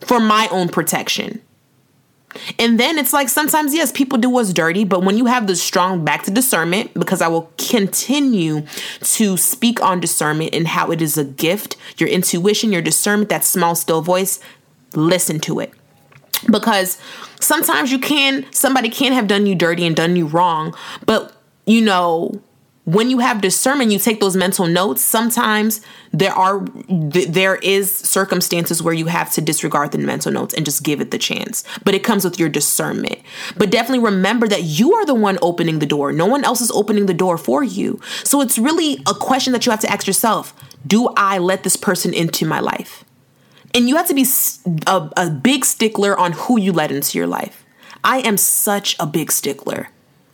for 0.00 0.20
my 0.20 0.48
own 0.50 0.68
protection. 0.68 1.42
And 2.58 2.78
then 2.78 2.98
it's 2.98 3.12
like 3.12 3.28
sometimes, 3.28 3.74
yes, 3.74 3.92
people 3.92 4.18
do 4.18 4.30
what's 4.30 4.52
dirty, 4.52 4.84
but 4.84 5.04
when 5.04 5.16
you 5.16 5.26
have 5.26 5.46
the 5.46 5.56
strong 5.56 6.04
back 6.04 6.22
to 6.24 6.30
discernment, 6.30 6.94
because 6.94 7.20
I 7.20 7.28
will 7.28 7.50
continue 7.58 8.66
to 9.00 9.36
speak 9.36 9.82
on 9.82 10.00
discernment 10.00 10.54
and 10.54 10.66
how 10.66 10.90
it 10.90 11.02
is 11.02 11.18
a 11.18 11.24
gift, 11.24 11.76
your 11.98 12.08
intuition, 12.08 12.72
your 12.72 12.82
discernment, 12.82 13.28
that 13.30 13.44
small, 13.44 13.74
still 13.74 14.02
voice, 14.02 14.40
listen 14.94 15.40
to 15.40 15.60
it. 15.60 15.72
Because 16.50 16.98
sometimes 17.40 17.92
you 17.92 17.98
can, 17.98 18.46
somebody 18.52 18.88
can 18.88 19.12
have 19.12 19.26
done 19.26 19.46
you 19.46 19.54
dirty 19.54 19.86
and 19.86 19.94
done 19.94 20.16
you 20.16 20.26
wrong, 20.26 20.74
but 21.06 21.32
you 21.66 21.80
know, 21.80 22.42
when 22.84 23.10
you 23.10 23.20
have 23.20 23.40
discernment 23.40 23.92
you 23.92 23.98
take 23.98 24.20
those 24.20 24.36
mental 24.36 24.66
notes 24.66 25.02
sometimes 25.02 25.80
there 26.12 26.32
are 26.32 26.60
there 26.88 27.56
is 27.56 27.94
circumstances 27.94 28.82
where 28.82 28.94
you 28.94 29.06
have 29.06 29.30
to 29.32 29.40
disregard 29.40 29.92
the 29.92 29.98
mental 29.98 30.30
notes 30.30 30.52
and 30.52 30.64
just 30.64 30.82
give 30.82 31.00
it 31.00 31.10
the 31.10 31.18
chance. 31.18 31.64
But 31.84 31.94
it 31.94 32.04
comes 32.04 32.24
with 32.24 32.38
your 32.38 32.48
discernment. 32.48 33.20
But 33.56 33.70
definitely 33.70 34.04
remember 34.04 34.46
that 34.48 34.64
you 34.64 34.92
are 34.94 35.06
the 35.06 35.14
one 35.14 35.38
opening 35.40 35.78
the 35.78 35.86
door. 35.86 36.12
No 36.12 36.26
one 36.26 36.44
else 36.44 36.60
is 36.60 36.70
opening 36.72 37.06
the 37.06 37.14
door 37.14 37.38
for 37.38 37.62
you. 37.62 38.00
So 38.24 38.40
it's 38.40 38.58
really 38.58 38.98
a 39.06 39.14
question 39.14 39.52
that 39.52 39.64
you 39.64 39.70
have 39.70 39.80
to 39.80 39.90
ask 39.90 40.06
yourself 40.06 40.54
do 40.86 41.08
i 41.16 41.38
let 41.38 41.62
this 41.62 41.76
person 41.76 42.12
into 42.12 42.44
my 42.44 42.60
life? 42.60 43.04
And 43.74 43.88
you 43.88 43.96
have 43.96 44.08
to 44.08 44.14
be 44.14 44.26
a, 44.86 45.10
a 45.16 45.30
big 45.30 45.64
stickler 45.64 46.18
on 46.18 46.32
who 46.32 46.60
you 46.60 46.72
let 46.72 46.92
into 46.92 47.16
your 47.16 47.26
life. 47.26 47.64
I 48.04 48.18
am 48.18 48.36
such 48.36 48.96
a 48.98 49.06
big 49.06 49.32
stickler 49.32 49.88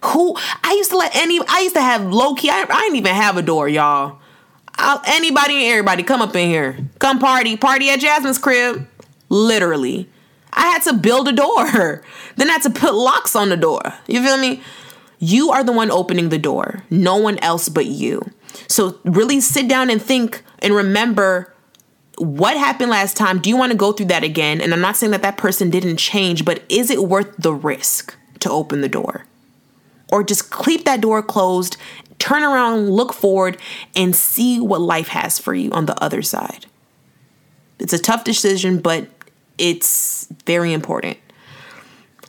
who 0.05 0.37
I 0.63 0.75
used 0.75 0.91
to 0.91 0.97
let 0.97 1.15
any 1.17 1.41
I 1.49 1.61
used 1.61 1.75
to 1.75 1.83
have 1.83 2.05
low 2.13 2.35
key. 2.35 2.51
I, 2.51 2.67
I 2.69 2.81
didn't 2.83 2.97
even 2.97 3.15
have 3.15 3.37
a 3.37 3.43
door, 3.43 3.69
y'all. 3.69 4.19
I'll, 4.77 5.03
anybody 5.07 5.55
and 5.55 5.65
everybody 5.73 6.03
come 6.05 6.23
up 6.23 6.37
in 6.37 6.49
here. 6.49 6.79
Come 6.99 7.19
party. 7.19 7.57
Party 7.57 7.91
at 7.91 8.01
Jasmine's 8.01 8.39
crib. 8.39 8.87
Literally. 9.29 10.09
I 10.53 10.67
had 10.69 10.83
to 10.85 10.93
build 10.93 11.29
a 11.29 11.33
door. 11.33 12.05
Then 12.37 12.49
I 12.49 12.53
had 12.53 12.63
to 12.63 12.71
put 12.71 12.95
locks 12.95 13.35
on 13.35 13.49
the 13.49 13.57
door. 13.57 13.81
You 14.07 14.23
feel 14.23 14.39
me? 14.39 14.63
You 15.19 15.51
are 15.51 15.65
the 15.65 15.73
one 15.73 15.91
opening 15.91 16.29
the 16.29 16.39
door. 16.39 16.85
No 16.89 17.17
one 17.17 17.37
else 17.39 17.69
but 17.69 17.87
you. 17.87 18.31
So 18.69 19.01
really 19.05 19.41
sit 19.41 19.67
down 19.67 19.91
and 19.91 20.01
think 20.01 20.45
and 20.61 20.73
remember 20.73 21.53
what 22.17 22.57
happened 22.57 22.91
last 22.91 23.17
time. 23.17 23.41
Do 23.41 23.51
you 23.51 23.57
want 23.57 23.73
to 23.73 23.79
go 23.79 23.91
through 23.91 24.07
that 24.07 24.23
again? 24.23 24.61
And 24.61 24.73
I'm 24.73 24.81
not 24.81 24.97
saying 24.97 25.11
that 25.11 25.23
that 25.23 25.37
person 25.37 25.69
didn't 25.69 25.97
change, 25.97 26.45
but 26.45 26.63
is 26.69 26.91
it 26.91 27.03
worth 27.03 27.37
the 27.37 27.53
risk 27.53 28.15
to 28.39 28.51
open 28.51 28.81
the 28.81 28.89
door? 28.89 29.25
Or 30.11 30.23
just 30.23 30.55
keep 30.65 30.85
that 30.85 31.01
door 31.01 31.23
closed, 31.23 31.77
turn 32.19 32.43
around, 32.43 32.91
look 32.91 33.13
forward, 33.13 33.59
and 33.95 34.15
see 34.15 34.61
what 34.61 34.81
life 34.81 35.09
has 35.09 35.39
for 35.39 35.55
you 35.55 35.71
on 35.73 35.87
the 35.87 36.03
other 36.03 36.23
side. 36.23 36.67
It's 37.79 37.93
a 37.93 37.99
tough 37.99 38.25
decision, 38.25 38.81
but 38.81 39.09
it's 39.57 40.27
very 40.47 40.73
important. 40.73 41.19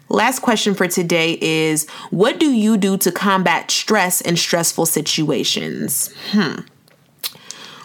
Last 0.10 0.40
question 0.40 0.74
for 0.74 0.88
today 0.88 1.38
is 1.40 1.88
What 2.10 2.40
do 2.40 2.52
you 2.52 2.78
do 2.78 2.98
to 2.98 3.12
combat 3.12 3.70
stress 3.70 4.22
in 4.22 4.38
stressful 4.38 4.88
situations? 4.88 6.14
Hmm. 6.32 6.62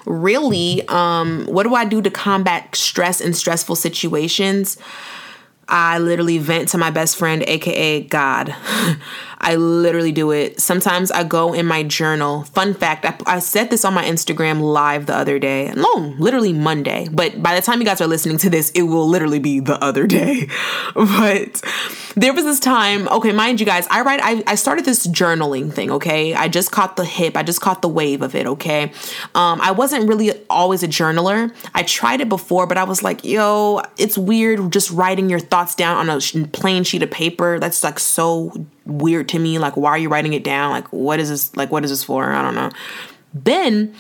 Really, 0.07 0.87
um, 0.89 1.47
what 1.47 1.63
do 1.63 1.75
I 1.75 1.85
do 1.85 2.03
to 2.03 2.11
combat 2.11 2.75
stress 2.77 3.21
in 3.21 3.33
stressful 3.33 3.77
situations? 3.77 4.77
I 5.69 5.99
literally 5.99 6.39
vent 6.39 6.69
to 6.71 6.79
my 6.79 6.91
best 6.91 7.17
friend, 7.17 7.43
aka 7.47 8.03
God. 8.03 8.55
I 9.45 9.57
literally 9.57 10.11
do 10.11 10.31
it. 10.31 10.59
Sometimes 10.59 11.11
I 11.11 11.23
go 11.23 11.53
in 11.53 11.67
my 11.67 11.83
journal. 11.83 12.45
Fun 12.45 12.73
fact, 12.73 13.05
I, 13.05 13.17
I 13.27 13.39
said 13.41 13.69
this 13.69 13.85
on 13.85 13.93
my 13.93 14.03
Instagram 14.03 14.63
live 14.63 15.05
the 15.05 15.15
other 15.15 15.39
day. 15.39 15.71
No, 15.77 16.15
literally 16.19 16.55
Monday. 16.55 17.09
But 17.13 17.43
by 17.43 17.55
the 17.55 17.61
time 17.61 17.79
you 17.79 17.85
guys 17.85 18.01
are 18.01 18.07
listening 18.07 18.39
to 18.39 18.49
this, 18.49 18.71
it 18.71 18.83
will 18.83 19.07
literally 19.07 19.39
be 19.39 19.61
the 19.61 19.83
other 19.85 20.07
day. 20.07 20.49
But 20.95 21.63
there 22.17 22.33
was 22.33 22.45
this 22.45 22.61
time, 22.61 23.09
okay, 23.09 23.33
mind 23.33 23.61
you 23.61 23.67
guys, 23.67 23.87
I 23.91 24.03
write, 24.03 24.21
I, 24.23 24.43
I 24.47 24.55
started 24.55 24.85
this 24.85 25.07
journaling 25.07 25.73
thing, 25.73 25.91
okay? 25.91 26.35
I 26.35 26.49
just 26.49 26.71
caught 26.71 26.97
the 26.97 27.05
hip, 27.05 27.37
I 27.37 27.43
just 27.43 27.61
caught 27.61 27.83
the 27.83 27.89
wave 27.89 28.23
of 28.23 28.35
it, 28.35 28.47
okay? 28.47 28.93
Um, 29.35 29.61
I 29.61 29.73
wasn't 29.73 30.09
really 30.09 30.33
always 30.49 30.83
a 30.83 30.89
journaler. 30.89 31.53
I 31.75 31.83
tried 31.83 32.21
it 32.21 32.29
before, 32.29 32.67
but 32.67 32.79
I 32.79 32.85
was 32.85 33.03
like, 33.03 33.25
yo, 33.25 33.83
it's 33.99 34.17
weird 34.17 34.73
just 34.73 34.91
writing 34.91 35.29
your 35.29 35.41
thoughts 35.41 35.75
down 35.75 36.09
on 36.09 36.17
a 36.17 36.47
plain 36.49 36.85
sheet 36.85 37.03
of 37.03 37.11
paper. 37.11 37.59
That's 37.59 37.83
like 37.83 37.99
so 37.99 38.67
weird 38.87 39.29
to 39.31 39.39
me. 39.39 39.59
Like, 39.59 39.77
why 39.77 39.91
are 39.91 39.99
you 39.99 40.09
writing 40.09 40.33
it 40.33 40.45
down? 40.45 40.71
Like, 40.71 40.89
what 40.93 41.21
is 41.21 41.29
this? 41.29 41.57
Like, 41.57 41.71
what 41.71 41.85
is 41.85 41.91
this 41.91 42.05
for? 42.05 42.31
I 42.31 42.43
don't 42.43 42.55
know. 42.55 42.71
Then, 43.33 43.95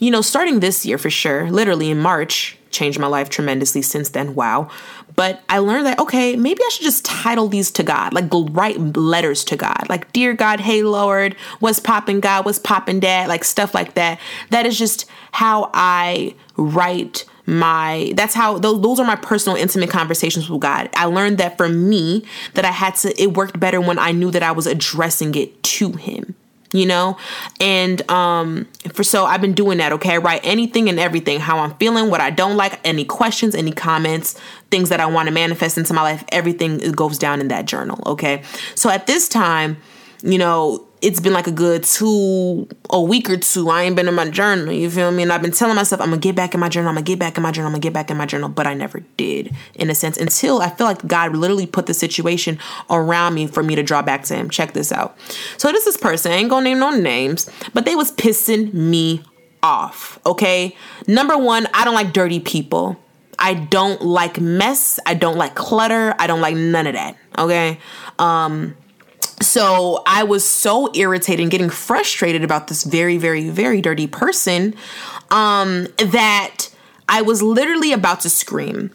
you 0.00 0.10
know, 0.10 0.22
starting 0.22 0.60
this 0.60 0.86
year 0.86 0.98
for 0.98 1.10
sure, 1.10 1.50
literally 1.50 1.90
in 1.90 1.98
March, 1.98 2.56
changed 2.70 2.98
my 2.98 3.06
life 3.06 3.28
tremendously 3.28 3.82
since 3.82 4.10
then. 4.10 4.34
Wow. 4.34 4.70
But 5.16 5.42
I 5.48 5.58
learned 5.58 5.86
that, 5.86 5.98
okay, 5.98 6.36
maybe 6.36 6.60
I 6.62 6.68
should 6.68 6.84
just 6.84 7.04
title 7.04 7.48
these 7.48 7.72
to 7.72 7.82
God, 7.82 8.12
like 8.14 8.26
write 8.32 8.78
letters 8.96 9.42
to 9.46 9.56
God, 9.56 9.88
like, 9.88 10.12
Dear 10.12 10.32
God, 10.32 10.60
hey 10.60 10.84
Lord, 10.84 11.34
what's 11.58 11.80
popping 11.80 12.20
God, 12.20 12.44
what's 12.44 12.60
popping 12.60 13.00
dad, 13.00 13.28
like 13.28 13.42
stuff 13.42 13.74
like 13.74 13.94
that. 13.94 14.20
That 14.50 14.64
is 14.64 14.78
just 14.78 15.06
how 15.32 15.72
I 15.74 16.36
write 16.56 17.24
my 17.48 18.12
that's 18.14 18.34
how 18.34 18.58
those, 18.58 19.00
are 19.00 19.06
my 19.06 19.16
personal 19.16 19.56
intimate 19.56 19.88
conversations 19.88 20.50
with 20.50 20.60
god. 20.60 20.90
I 20.94 21.06
learned 21.06 21.38
that 21.38 21.56
for 21.56 21.66
me 21.66 22.24
that 22.52 22.66
i 22.66 22.70
had 22.70 22.94
to 22.96 23.20
it 23.20 23.34
worked 23.34 23.58
better 23.58 23.80
when 23.80 23.98
i 23.98 24.12
knew 24.12 24.30
that 24.30 24.42
i 24.42 24.52
was 24.52 24.66
addressing 24.66 25.34
it 25.34 25.62
to 25.62 25.92
him 25.92 26.34
you 26.74 26.84
know? 26.84 27.16
And 27.58 28.08
um 28.10 28.68
for 28.92 29.02
so 29.02 29.24
i've 29.24 29.40
been 29.40 29.54
doing 29.54 29.78
that 29.78 29.92
okay? 29.92 30.14
I 30.14 30.16
write 30.18 30.42
anything 30.44 30.90
and 30.90 31.00
everything 31.00 31.40
how 31.40 31.60
i'm 31.60 31.74
feeling 31.76 32.10
what 32.10 32.20
i 32.20 32.28
don't 32.28 32.58
like 32.58 32.78
any 32.84 33.06
questions 33.06 33.54
any 33.54 33.72
comments 33.72 34.38
things 34.70 34.90
that 34.90 35.00
i 35.00 35.06
want 35.06 35.28
to 35.28 35.32
manifest 35.32 35.78
into 35.78 35.94
my 35.94 36.02
life 36.02 36.24
everything 36.28 36.78
goes 36.92 37.16
down 37.16 37.40
in 37.40 37.48
that 37.48 37.64
journal 37.64 37.98
okay? 38.04 38.42
So 38.74 38.90
at 38.90 39.06
this 39.06 39.26
time 39.26 39.78
you 40.22 40.38
know 40.38 40.84
it's 41.00 41.20
been 41.20 41.32
like 41.32 41.46
a 41.46 41.52
good 41.52 41.84
two 41.84 42.68
a 42.90 43.00
week 43.00 43.30
or 43.30 43.36
two. 43.36 43.68
I 43.70 43.82
ain't 43.82 43.94
been 43.94 44.08
in 44.08 44.14
my 44.14 44.28
journal. 44.28 44.72
You 44.72 44.90
feel 44.90 45.10
me? 45.10 45.22
And 45.22 45.32
I've 45.32 45.42
been 45.42 45.52
telling 45.52 45.76
myself 45.76 46.00
I'm 46.00 46.08
gonna 46.08 46.20
get 46.20 46.34
back 46.34 46.54
in 46.54 46.60
my 46.60 46.68
journal. 46.68 46.88
I'm 46.88 46.94
gonna 46.96 47.04
get 47.04 47.18
back 47.18 47.36
in 47.36 47.42
my 47.42 47.52
journal. 47.52 47.68
I'm 47.68 47.72
gonna 47.72 47.82
get 47.82 47.92
back 47.92 48.10
in 48.10 48.16
my 48.16 48.26
journal. 48.26 48.48
But 48.48 48.66
I 48.66 48.74
never 48.74 49.00
did, 49.16 49.54
in 49.74 49.90
a 49.90 49.94
sense, 49.94 50.16
until 50.16 50.60
I 50.60 50.70
feel 50.70 50.86
like 50.86 51.06
God 51.06 51.36
literally 51.36 51.66
put 51.66 51.86
the 51.86 51.94
situation 51.94 52.58
around 52.90 53.34
me 53.34 53.46
for 53.46 53.62
me 53.62 53.74
to 53.76 53.82
draw 53.82 54.02
back 54.02 54.24
to 54.24 54.34
Him. 54.34 54.50
Check 54.50 54.72
this 54.72 54.90
out. 54.90 55.16
So 55.56 55.70
this 55.70 55.86
is 55.86 55.88
this 55.88 55.96
person. 55.96 56.32
I 56.32 56.36
ain't 56.36 56.50
gonna 56.50 56.64
name 56.64 56.78
no 56.78 56.90
names, 56.90 57.50
but 57.72 57.84
they 57.84 57.96
was 57.96 58.12
pissing 58.12 58.72
me 58.74 59.22
off. 59.62 60.18
Okay. 60.26 60.76
Number 61.06 61.36
one, 61.36 61.66
I 61.74 61.84
don't 61.84 61.94
like 61.94 62.12
dirty 62.12 62.40
people. 62.40 62.96
I 63.38 63.54
don't 63.54 64.02
like 64.02 64.40
mess. 64.40 64.98
I 65.06 65.14
don't 65.14 65.36
like 65.36 65.54
clutter. 65.54 66.14
I 66.18 66.26
don't 66.26 66.40
like 66.40 66.56
none 66.56 66.86
of 66.86 66.94
that. 66.94 67.16
Okay. 67.38 67.78
Um, 68.18 68.76
so 69.58 70.02
I 70.06 70.22
was 70.22 70.44
so 70.44 70.88
irritated 70.94 71.40
and 71.40 71.50
getting 71.50 71.68
frustrated 71.68 72.44
about 72.44 72.68
this 72.68 72.84
very, 72.84 73.16
very, 73.16 73.50
very 73.50 73.80
dirty 73.80 74.06
person 74.06 74.76
um, 75.32 75.88
that 75.98 76.68
I 77.08 77.22
was 77.22 77.42
literally 77.42 77.92
about 77.92 78.20
to 78.20 78.30
scream. 78.30 78.92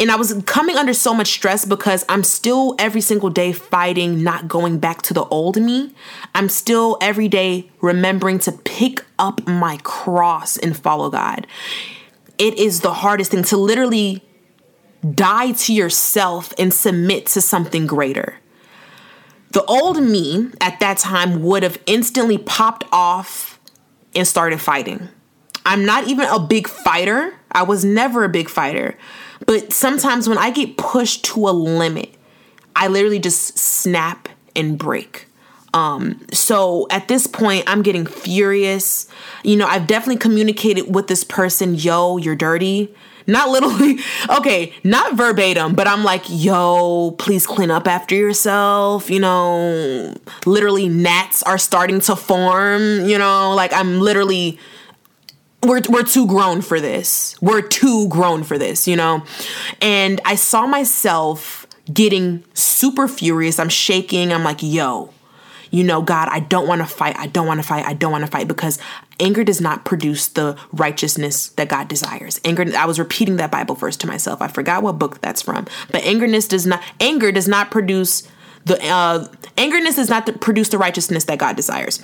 And 0.00 0.10
I 0.10 0.16
was 0.16 0.32
coming 0.46 0.76
under 0.76 0.94
so 0.94 1.12
much 1.12 1.26
stress 1.26 1.66
because 1.66 2.06
I'm 2.08 2.24
still 2.24 2.74
every 2.78 3.02
single 3.02 3.28
day 3.28 3.52
fighting 3.52 4.22
not 4.22 4.48
going 4.48 4.78
back 4.78 5.02
to 5.02 5.14
the 5.14 5.24
old 5.24 5.60
me. 5.60 5.94
I'm 6.34 6.48
still 6.48 6.96
every 7.02 7.28
day 7.28 7.70
remembering 7.82 8.38
to 8.40 8.52
pick 8.52 9.04
up 9.18 9.46
my 9.46 9.76
cross 9.82 10.56
and 10.56 10.74
follow 10.74 11.10
God. 11.10 11.46
It 12.38 12.58
is 12.58 12.80
the 12.80 12.94
hardest 12.94 13.32
thing 13.32 13.42
to 13.44 13.58
literally 13.58 14.24
die 15.14 15.52
to 15.52 15.74
yourself 15.74 16.54
and 16.58 16.72
submit 16.72 17.26
to 17.26 17.42
something 17.42 17.86
greater. 17.86 18.38
The 19.52 19.64
old 19.64 20.02
me 20.02 20.50
at 20.60 20.80
that 20.80 20.98
time 20.98 21.42
would 21.42 21.62
have 21.62 21.78
instantly 21.86 22.38
popped 22.38 22.84
off 22.92 23.58
and 24.14 24.26
started 24.26 24.60
fighting. 24.60 25.08
I'm 25.64 25.84
not 25.84 26.08
even 26.08 26.26
a 26.28 26.38
big 26.38 26.68
fighter. 26.68 27.34
I 27.52 27.62
was 27.62 27.84
never 27.84 28.24
a 28.24 28.28
big 28.28 28.48
fighter. 28.48 28.96
But 29.46 29.72
sometimes 29.72 30.28
when 30.28 30.38
I 30.38 30.50
get 30.50 30.76
pushed 30.76 31.24
to 31.26 31.48
a 31.48 31.50
limit, 31.50 32.14
I 32.74 32.88
literally 32.88 33.18
just 33.18 33.58
snap 33.58 34.28
and 34.54 34.78
break. 34.78 35.27
Um, 35.74 36.20
so 36.32 36.86
at 36.90 37.08
this 37.08 37.26
point, 37.26 37.64
I'm 37.66 37.82
getting 37.82 38.06
furious. 38.06 39.06
You 39.44 39.56
know, 39.56 39.66
I've 39.66 39.86
definitely 39.86 40.18
communicated 40.18 40.94
with 40.94 41.08
this 41.08 41.24
person, 41.24 41.74
yo, 41.74 42.16
you're 42.16 42.36
dirty. 42.36 42.94
Not 43.26 43.50
literally, 43.50 43.98
okay, 44.30 44.72
not 44.84 45.14
verbatim, 45.14 45.74
but 45.74 45.86
I'm 45.86 46.02
like, 46.02 46.24
yo, 46.28 47.14
please 47.18 47.46
clean 47.46 47.70
up 47.70 47.86
after 47.86 48.14
yourself. 48.14 49.10
You 49.10 49.20
know, 49.20 50.14
literally, 50.46 50.88
gnats 50.88 51.42
are 51.42 51.58
starting 51.58 52.00
to 52.02 52.16
form. 52.16 53.06
You 53.06 53.18
know, 53.18 53.54
like 53.54 53.72
I'm 53.74 54.00
literally 54.00 54.58
we're 55.62 55.82
we're 55.88 56.04
too 56.04 56.26
grown 56.26 56.62
for 56.62 56.80
this. 56.80 57.36
We're 57.42 57.62
too 57.62 58.08
grown 58.08 58.44
for 58.44 58.58
this, 58.58 58.88
you 58.88 58.96
know? 58.96 59.24
And 59.80 60.20
I 60.24 60.36
saw 60.36 60.66
myself 60.66 61.66
getting 61.92 62.44
super 62.54 63.08
furious. 63.08 63.58
I'm 63.58 63.68
shaking. 63.68 64.32
I'm 64.32 64.44
like, 64.44 64.62
"Yo, 64.62 65.12
you 65.70 65.84
know, 65.84 66.02
God, 66.02 66.28
I 66.30 66.40
don't 66.40 66.68
want 66.68 66.80
to 66.80 66.86
fight. 66.86 67.16
I 67.18 67.26
don't 67.26 67.46
want 67.46 67.60
to 67.60 67.66
fight. 67.66 67.84
I 67.84 67.94
don't 67.94 68.12
want 68.12 68.24
to 68.24 68.30
fight 68.30 68.48
because 68.48 68.78
anger 69.20 69.44
does 69.44 69.60
not 69.60 69.84
produce 69.84 70.28
the 70.28 70.56
righteousness 70.72 71.48
that 71.50 71.68
God 71.68 71.88
desires. 71.88 72.40
Anger 72.44 72.76
I 72.76 72.86
was 72.86 72.98
repeating 72.98 73.36
that 73.36 73.50
Bible 73.50 73.74
verse 73.74 73.96
to 73.98 74.06
myself. 74.06 74.40
I 74.40 74.48
forgot 74.48 74.82
what 74.82 74.98
book 74.98 75.20
that's 75.20 75.42
from. 75.42 75.66
But 75.90 76.02
angerness 76.02 76.48
does 76.48 76.66
not 76.66 76.82
anger 77.00 77.32
does 77.32 77.48
not 77.48 77.70
produce 77.70 78.28
the 78.68 78.78
uh, 78.84 79.26
angerness 79.56 79.96
does 79.96 80.08
not 80.08 80.26
to 80.26 80.32
produce 80.32 80.68
the 80.68 80.78
righteousness 80.78 81.24
that 81.24 81.38
God 81.38 81.56
desires. 81.56 82.00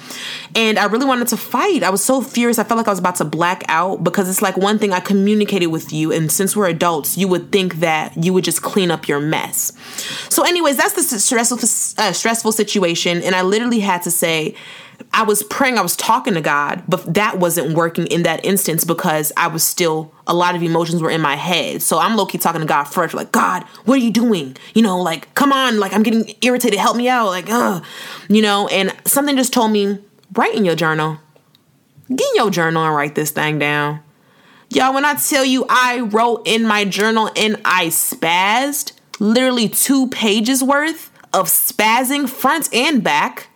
And 0.54 0.78
I 0.78 0.86
really 0.86 1.06
wanted 1.06 1.28
to 1.28 1.36
fight. 1.36 1.82
I 1.82 1.90
was 1.90 2.04
so 2.04 2.20
furious. 2.20 2.58
I 2.58 2.64
felt 2.64 2.78
like 2.78 2.88
I 2.88 2.90
was 2.90 2.98
about 2.98 3.16
to 3.16 3.24
black 3.24 3.64
out 3.68 4.02
because 4.02 4.28
it's 4.28 4.42
like 4.42 4.56
one 4.56 4.78
thing 4.78 4.92
I 4.92 5.00
communicated 5.00 5.68
with 5.68 5.92
you, 5.92 6.12
and 6.12 6.30
since 6.30 6.56
we're 6.56 6.68
adults, 6.68 7.16
you 7.16 7.28
would 7.28 7.52
think 7.52 7.76
that 7.76 8.16
you 8.22 8.32
would 8.32 8.44
just 8.44 8.62
clean 8.62 8.90
up 8.90 9.06
your 9.08 9.20
mess. 9.20 9.72
So, 10.28 10.44
anyways, 10.44 10.76
that's 10.76 10.94
the 10.94 11.02
stressful 11.18 11.58
uh, 12.02 12.12
stressful 12.12 12.52
situation, 12.52 13.22
and 13.22 13.34
I 13.34 13.42
literally 13.42 13.80
had 13.80 14.02
to 14.02 14.10
say 14.10 14.54
I 15.12 15.22
was 15.22 15.42
praying, 15.44 15.78
I 15.78 15.82
was 15.82 15.96
talking 15.96 16.34
to 16.34 16.40
God, 16.40 16.82
but 16.88 17.14
that 17.14 17.38
wasn't 17.38 17.76
working 17.76 18.06
in 18.08 18.24
that 18.24 18.44
instance 18.44 18.84
because 18.84 19.32
I 19.36 19.46
was 19.46 19.62
still, 19.62 20.12
a 20.26 20.34
lot 20.34 20.56
of 20.56 20.62
emotions 20.62 21.02
were 21.02 21.10
in 21.10 21.20
my 21.20 21.36
head. 21.36 21.82
So 21.82 21.98
I'm 21.98 22.16
low 22.16 22.26
key 22.26 22.38
talking 22.38 22.60
to 22.60 22.66
God 22.66 22.84
first, 22.84 23.14
like, 23.14 23.30
God, 23.30 23.62
what 23.84 23.94
are 23.94 24.02
you 24.02 24.10
doing? 24.10 24.56
You 24.74 24.82
know, 24.82 25.00
like, 25.00 25.32
come 25.34 25.52
on, 25.52 25.78
like, 25.78 25.92
I'm 25.92 26.02
getting 26.02 26.34
irritated, 26.42 26.78
help 26.78 26.96
me 26.96 27.08
out, 27.08 27.26
like, 27.26 27.46
ugh, 27.48 27.84
you 28.28 28.42
know, 28.42 28.66
and 28.68 28.94
something 29.04 29.36
just 29.36 29.52
told 29.52 29.70
me, 29.70 29.98
write 30.34 30.54
in 30.54 30.64
your 30.64 30.76
journal. 30.76 31.18
Get 32.08 32.28
in 32.30 32.36
your 32.36 32.50
journal 32.50 32.84
and 32.84 32.94
write 32.94 33.14
this 33.14 33.30
thing 33.30 33.58
down. 33.58 34.00
Y'all, 34.70 34.92
when 34.92 35.04
I 35.04 35.14
tell 35.14 35.44
you 35.44 35.64
I 35.68 36.00
wrote 36.00 36.42
in 36.46 36.66
my 36.66 36.84
journal 36.84 37.30
and 37.36 37.60
I 37.64 37.86
spazzed, 37.86 38.92
literally 39.20 39.68
two 39.68 40.08
pages 40.08 40.62
worth 40.62 41.12
of 41.32 41.46
spazzing 41.46 42.28
front 42.28 42.72
and 42.74 43.02
back 43.02 43.48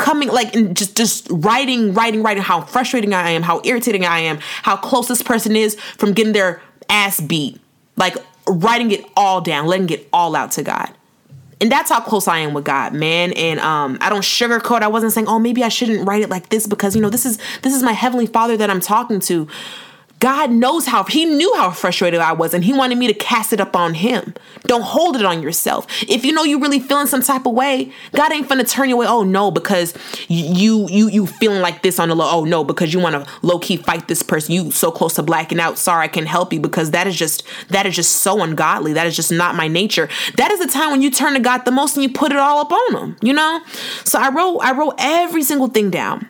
coming 0.00 0.28
like 0.28 0.56
and 0.56 0.76
just 0.76 0.96
just 0.96 1.28
writing 1.30 1.92
writing 1.92 2.22
writing 2.22 2.42
how 2.42 2.62
frustrating 2.62 3.12
i 3.12 3.30
am 3.30 3.42
how 3.42 3.60
irritating 3.64 4.04
i 4.04 4.18
am 4.18 4.38
how 4.62 4.76
close 4.76 5.06
this 5.08 5.22
person 5.22 5.54
is 5.54 5.78
from 5.98 6.12
getting 6.12 6.32
their 6.32 6.62
ass 6.88 7.20
beat 7.20 7.60
like 7.96 8.16
writing 8.48 8.90
it 8.90 9.04
all 9.14 9.40
down 9.42 9.66
letting 9.66 9.90
it 9.90 10.08
all 10.12 10.34
out 10.34 10.50
to 10.50 10.62
god 10.62 10.92
and 11.60 11.70
that's 11.70 11.90
how 11.90 12.00
close 12.00 12.26
I 12.26 12.38
am 12.38 12.54
with 12.54 12.64
God, 12.64 12.94
man. 12.94 13.34
And 13.34 13.60
um, 13.60 13.98
I 14.00 14.08
don't 14.08 14.22
sugarcoat. 14.22 14.80
I 14.80 14.88
wasn't 14.88 15.12
saying, 15.12 15.28
oh, 15.28 15.38
maybe 15.38 15.62
I 15.62 15.68
shouldn't 15.68 16.08
write 16.08 16.22
it 16.22 16.30
like 16.30 16.48
this 16.48 16.66
because 16.66 16.96
you 16.96 17.02
know 17.02 17.10
this 17.10 17.26
is 17.26 17.38
this 17.60 17.74
is 17.74 17.82
my 17.82 17.92
heavenly 17.92 18.26
Father 18.26 18.56
that 18.56 18.70
I'm 18.70 18.80
talking 18.80 19.20
to. 19.20 19.46
God 20.20 20.50
knows 20.50 20.86
how, 20.86 21.02
He 21.04 21.24
knew 21.24 21.52
how 21.56 21.70
frustrated 21.70 22.20
I 22.20 22.32
was, 22.32 22.54
and 22.54 22.62
He 22.62 22.72
wanted 22.72 22.98
me 22.98 23.06
to 23.08 23.14
cast 23.14 23.52
it 23.52 23.60
up 23.60 23.74
on 23.74 23.94
Him. 23.94 24.34
Don't 24.64 24.82
hold 24.82 25.16
it 25.16 25.24
on 25.24 25.42
yourself. 25.42 25.86
If 26.02 26.24
you 26.24 26.32
know 26.32 26.44
you're 26.44 26.60
really 26.60 26.78
feeling 26.78 27.06
some 27.06 27.22
type 27.22 27.46
of 27.46 27.54
way, 27.54 27.90
God 28.12 28.30
ain't 28.30 28.48
finna 28.48 28.68
turn 28.68 28.90
you 28.90 28.96
away. 28.96 29.06
Oh 29.08 29.24
no, 29.24 29.50
because 29.50 29.94
you 30.28 30.86
you 30.88 31.08
you 31.08 31.26
feeling 31.26 31.62
like 31.62 31.82
this 31.82 31.98
on 31.98 32.10
the 32.10 32.14
low. 32.14 32.28
Oh 32.30 32.44
no, 32.44 32.62
because 32.62 32.92
you 32.92 33.00
want 33.00 33.24
to 33.24 33.32
low 33.42 33.58
key 33.58 33.78
fight 33.78 34.08
this 34.08 34.22
person. 34.22 34.54
You 34.54 34.70
so 34.70 34.90
close 34.90 35.14
to 35.14 35.22
blacking 35.22 35.58
out. 35.58 35.78
Sorry, 35.78 36.04
I 36.04 36.08
can 36.08 36.26
help 36.26 36.52
you 36.52 36.60
because 36.60 36.90
that 36.90 37.06
is 37.06 37.16
just 37.16 37.42
that 37.70 37.86
is 37.86 37.96
just 37.96 38.16
so 38.16 38.42
ungodly. 38.42 38.92
That 38.92 39.06
is 39.06 39.16
just 39.16 39.32
not 39.32 39.54
my 39.54 39.68
nature. 39.68 40.08
That 40.36 40.50
is 40.50 40.60
the 40.60 40.68
time 40.68 40.90
when 40.90 41.02
you 41.02 41.10
turn 41.10 41.32
to 41.34 41.40
God 41.40 41.64
the 41.64 41.70
most 41.70 41.96
and 41.96 42.02
you 42.02 42.12
put 42.12 42.30
it 42.30 42.38
all 42.38 42.60
up 42.60 42.72
on 42.72 42.96
Him. 42.96 43.16
You 43.22 43.32
know. 43.32 43.62
So 44.04 44.18
I 44.18 44.28
wrote 44.28 44.58
I 44.58 44.72
wrote 44.72 44.94
every 44.98 45.42
single 45.42 45.68
thing 45.68 45.90
down. 45.90 46.28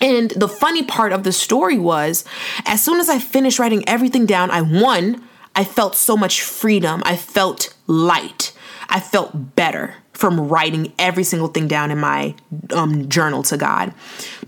And 0.00 0.30
the 0.30 0.48
funny 0.48 0.82
part 0.82 1.12
of 1.12 1.24
the 1.24 1.32
story 1.32 1.78
was, 1.78 2.24
as 2.64 2.82
soon 2.82 3.00
as 3.00 3.08
I 3.08 3.18
finished 3.18 3.58
writing 3.58 3.88
everything 3.88 4.26
down, 4.26 4.50
I 4.50 4.62
won. 4.62 5.24
I 5.54 5.64
felt 5.64 5.96
so 5.96 6.16
much 6.16 6.42
freedom. 6.42 7.02
I 7.04 7.16
felt 7.16 7.74
light. 7.86 8.52
I 8.88 9.00
felt 9.00 9.56
better 9.56 9.96
from 10.12 10.48
writing 10.48 10.92
every 10.98 11.24
single 11.24 11.48
thing 11.48 11.68
down 11.68 11.90
in 11.90 11.98
my 11.98 12.34
um, 12.72 13.08
journal 13.08 13.42
to 13.44 13.56
God. 13.56 13.94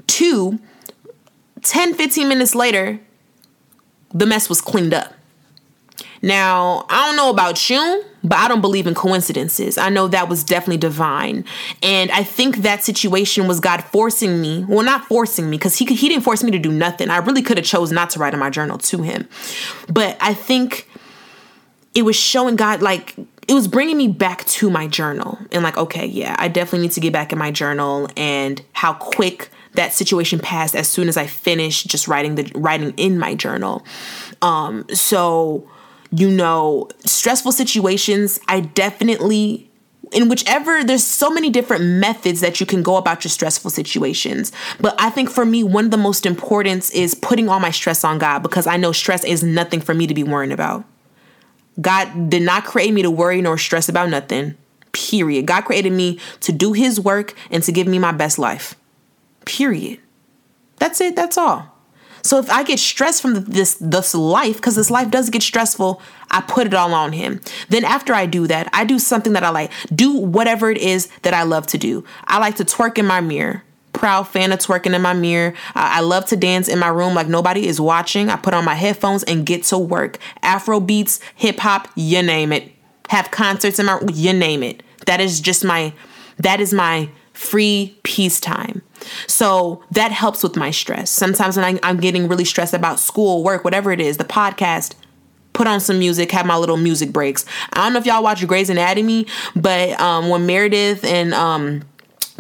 Two, 0.07 0.59
10, 1.63 1.95
15 1.95 2.29
minutes 2.29 2.55
later, 2.55 3.01
the 4.13 4.27
mess 4.27 4.49
was 4.49 4.61
cleaned 4.61 4.95
up. 4.95 5.15
Now, 6.23 6.85
I 6.89 7.07
don't 7.07 7.17
know 7.17 7.31
about 7.31 7.71
you, 7.71 8.05
but 8.23 8.37
I 8.37 8.49
don't 8.49 8.61
believe 8.61 8.87
in 8.87 8.95
coincidences. 8.95 9.79
I 9.79 9.89
know 9.89 10.09
that 10.09 10.29
was 10.29 10.45
definitely 10.45 10.77
divine. 10.77 11.45
And 11.83 12.11
I 12.11 12.25
think 12.25 12.59
that 12.59 12.85
situation 12.85 13.47
was 13.47 13.61
God 13.61 13.83
forcing 13.85 14.41
me, 14.41 14.65
well, 14.69 14.85
not 14.85 15.07
forcing 15.07 15.49
me, 15.49 15.57
because 15.57 15.77
he, 15.77 15.87
he 15.87 16.09
didn't 16.09 16.25
force 16.25 16.43
me 16.43 16.51
to 16.51 16.59
do 16.59 16.71
nothing. 16.71 17.09
I 17.09 17.19
really 17.19 17.43
could 17.43 17.57
have 17.57 17.67
chose 17.67 17.91
not 17.91 18.11
to 18.11 18.19
write 18.19 18.35
in 18.35 18.41
my 18.41 18.51
journal 18.51 18.77
to 18.79 19.03
him. 19.03 19.29
But 19.89 20.19
I 20.21 20.35
think 20.35 20.89
it 21.95 22.03
was 22.03 22.17
showing 22.17 22.57
God, 22.57 22.83
like, 22.83 23.17
it 23.49 23.55
was 23.55 23.67
bringing 23.67 23.97
me 23.97 24.07
back 24.07 24.45
to 24.45 24.71
my 24.71 24.87
journal 24.87 25.39
and 25.51 25.65
like, 25.65 25.77
okay, 25.77 26.07
yeah, 26.07 26.37
I 26.39 26.49
definitely 26.49 26.87
need 26.87 26.93
to 26.93 27.01
get 27.01 27.13
back 27.13 27.33
in 27.33 27.39
my 27.39 27.51
journal 27.51 28.09
and 28.17 28.63
how 28.73 28.93
quick 28.93 29.51
that 29.75 29.93
situation 29.93 30.39
passed 30.39 30.77
as 30.77 30.87
soon 30.87 31.09
as 31.09 31.17
I 31.17 31.27
finished 31.27 31.87
just 31.87 32.07
writing 32.07 32.35
the 32.35 32.51
writing 32.55 32.93
in 32.97 33.19
my 33.19 33.35
journal. 33.35 33.85
Um, 34.43 34.85
so 34.93 35.69
you 36.13 36.31
know, 36.31 36.89
stressful 37.05 37.53
situations, 37.53 38.41
I 38.49 38.61
definitely 38.61 39.71
in 40.13 40.29
whichever 40.29 40.83
there's 40.83 41.05
so 41.05 41.31
many 41.31 41.51
different 41.51 41.85
methods 41.85 42.41
that 42.41 42.59
you 42.59 42.67
can 42.67 42.83
go 42.83 42.97
about 42.97 43.23
your 43.25 43.31
stressful 43.31 43.71
situations. 43.71 44.53
But 44.81 44.95
i 44.99 45.11
think 45.11 45.31
for 45.31 45.45
me 45.45 45.63
one 45.63 45.85
of 45.87 45.91
the 45.91 45.97
most 45.97 46.27
important 46.27 46.93
is 46.93 47.15
putting 47.15 47.49
all 47.49 47.61
my 47.61 47.71
stress 47.71 48.03
on 48.03 48.19
god 48.19 48.41
because 48.41 48.67
i 48.67 48.77
know 48.77 48.93
stress 48.93 49.25
is 49.25 49.43
nothing 49.43 49.81
for 49.81 49.95
me 49.95 50.07
to 50.07 50.15
be 50.15 50.25
worrying 50.25 50.53
about. 50.53 50.85
God 51.81 52.29
did 52.29 52.43
not 52.43 52.65
create 52.65 52.93
me 52.93 53.03
to 53.03 53.11
worry 53.11 53.41
nor 53.41 53.57
stress 53.57 53.89
about 53.89 54.11
nothing 54.11 54.57
period. 54.93 55.47
God 55.47 55.63
created 55.63 55.93
me 55.93 56.19
to 56.41 56.51
do 56.51 56.73
his 56.73 56.99
work 56.99 57.35
and 57.49 57.63
to 57.63 57.71
give 57.71 57.87
me 57.87 58.01
my 58.01 58.11
best 58.13 58.39
life 58.39 58.75
period. 59.45 60.01
That's 60.77 61.01
it 61.01 61.15
that's 61.15 61.39
all 61.39 61.73
so 62.23 62.39
if 62.39 62.51
I 62.51 62.63
get 62.63 62.79
stressed 62.79 63.23
from 63.23 63.45
this 63.45 63.77
this 63.81 64.15
life, 64.15 64.57
because 64.57 64.77
this 64.77 64.91
life 64.91 65.11
does 65.11 65.31
get 65.31 65.43
stressful, 65.43 66.01
I 66.31 66.41
put 66.41 66.67
it 66.67 66.75
all 66.75 66.95
on 66.95 67.13
him. 67.13 67.41
Then 67.69 67.85
after 67.85 68.15
I 68.15 68.27
do 68.27 68.47
that, 68.47 68.69
I 68.73 68.85
do 68.85 68.99
something 68.99 69.33
that 69.33 69.45
I 69.45 69.51
like. 69.51 69.73
Do 69.95 70.17
whatever 70.17 70.71
it 70.71 70.79
is 70.79 71.09
that 71.23 71.35
I 71.35 71.43
love 71.43 71.67
to 71.69 71.79
do. 71.79 72.05
I 72.25 72.39
like 72.39 72.57
to 72.57 72.65
twerk 72.65 72.99
in 72.99 73.07
my 73.07 73.21
mirror. 73.21 73.63
Proud 73.93 74.29
fan 74.29 74.53
of 74.53 74.61
twerking 74.61 74.95
in 74.95 75.03
my 75.03 75.13
mirror. 75.13 75.53
I 75.75 76.01
love 76.01 76.25
to 76.27 76.37
dance 76.37 76.69
in 76.69 76.79
my 76.79 76.89
room 76.89 77.15
like 77.15 77.27
nobody 77.27 77.67
is 77.67 77.81
watching. 77.81 78.31
I 78.31 78.37
put 78.37 78.55
on 78.55 78.65
my 78.65 78.75
headphones 78.75 79.25
and 79.25 79.45
get 79.45 79.65
to 79.65 79.79
work. 79.79 80.19
Afro 80.43 80.81
beats, 80.81 81.21
hip 81.35 81.59
hop, 81.59 81.89
you 81.97 82.23
name 82.23 82.53
it. 82.53 82.73
Have 83.09 83.31
concerts 83.31 83.79
in 83.79 83.87
my 83.87 84.01
you 84.13 84.33
name 84.33 84.63
it. 84.63 84.83
That 85.07 85.21
is 85.21 85.41
just 85.41 85.65
my 85.65 85.93
that 86.39 86.61
is 86.61 86.73
my 86.73 87.11
free 87.41 87.99
peace 88.03 88.39
time. 88.39 88.83
So 89.27 89.83
that 89.93 90.13
helps 90.13 90.43
with 90.43 90.57
my 90.57 90.71
stress. 90.71 91.11
Sometimes 91.11 91.57
when 91.57 91.81
I, 91.83 91.89
am 91.89 91.99
getting 91.99 92.29
really 92.29 92.45
stressed 92.45 92.75
about 92.75 93.01
school, 93.01 93.43
work, 93.43 93.65
whatever 93.65 93.93
it 93.93 94.01
is, 94.01 94.19
the 94.19 94.25
podcast, 94.25 94.95
put 95.55 95.67
on 95.67 95.81
some 95.81 95.99
music, 95.99 96.31
have 96.33 96.45
my 96.45 96.59
little 96.59 96.77
music 96.77 97.15
breaks. 97.15 97.47
I 97.73 97.83
don't 97.83 97.95
know 97.95 97.99
if 97.99 98.05
y'all 98.05 98.23
watch 98.23 98.47
Grey's 98.47 98.69
Anatomy, 98.69 99.27
but 99.57 99.99
um, 99.99 100.29
when 100.29 100.45
Meredith 100.45 101.03
and 101.03 101.33
um, 101.33 101.81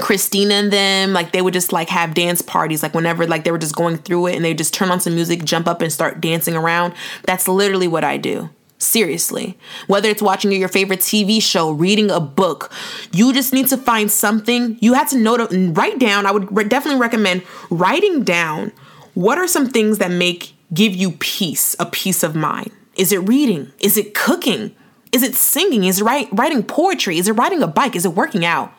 Cristina 0.00 0.52
and 0.52 0.70
them, 0.70 1.14
like 1.14 1.32
they 1.32 1.40
would 1.40 1.54
just 1.54 1.72
like 1.72 1.88
have 1.88 2.12
dance 2.12 2.42
parties, 2.42 2.82
like 2.82 2.94
whenever 2.94 3.26
like 3.26 3.44
they 3.44 3.52
were 3.52 3.58
just 3.58 3.74
going 3.74 3.96
through 3.96 4.26
it 4.26 4.36
and 4.36 4.44
they 4.44 4.52
just 4.52 4.74
turn 4.74 4.90
on 4.90 5.00
some 5.00 5.14
music, 5.14 5.44
jump 5.44 5.66
up 5.66 5.80
and 5.80 5.90
start 5.90 6.20
dancing 6.20 6.54
around. 6.54 6.92
That's 7.24 7.48
literally 7.48 7.88
what 7.88 8.04
I 8.04 8.18
do. 8.18 8.50
Seriously. 8.80 9.58
Whether 9.88 10.08
it's 10.08 10.22
watching 10.22 10.50
your 10.52 10.68
favorite 10.68 11.00
TV 11.00 11.40
show, 11.42 11.70
reading 11.70 12.10
a 12.10 12.18
book, 12.18 12.72
you 13.12 13.32
just 13.34 13.52
need 13.52 13.68
to 13.68 13.76
find 13.76 14.10
something. 14.10 14.78
You 14.80 14.94
have 14.94 15.10
to 15.10 15.18
note, 15.18 15.50
write 15.52 15.98
down. 15.98 16.24
I 16.24 16.32
would 16.32 16.68
definitely 16.70 16.98
recommend 16.98 17.42
writing 17.68 18.24
down 18.24 18.72
what 19.12 19.36
are 19.36 19.46
some 19.46 19.68
things 19.68 19.98
that 19.98 20.10
make 20.10 20.54
give 20.72 20.94
you 20.94 21.12
peace, 21.12 21.76
a 21.78 21.84
peace 21.84 22.22
of 22.22 22.34
mind. 22.34 22.72
Is 22.96 23.12
it 23.12 23.18
reading? 23.18 23.70
Is 23.80 23.98
it 23.98 24.14
cooking? 24.14 24.74
Is 25.12 25.22
it 25.22 25.34
singing? 25.34 25.84
Is 25.84 26.00
it 26.00 26.04
write, 26.04 26.28
writing 26.32 26.62
poetry? 26.62 27.18
Is 27.18 27.28
it 27.28 27.32
riding 27.32 27.62
a 27.62 27.66
bike? 27.66 27.94
Is 27.94 28.06
it 28.06 28.14
working 28.14 28.46
out? 28.46 28.72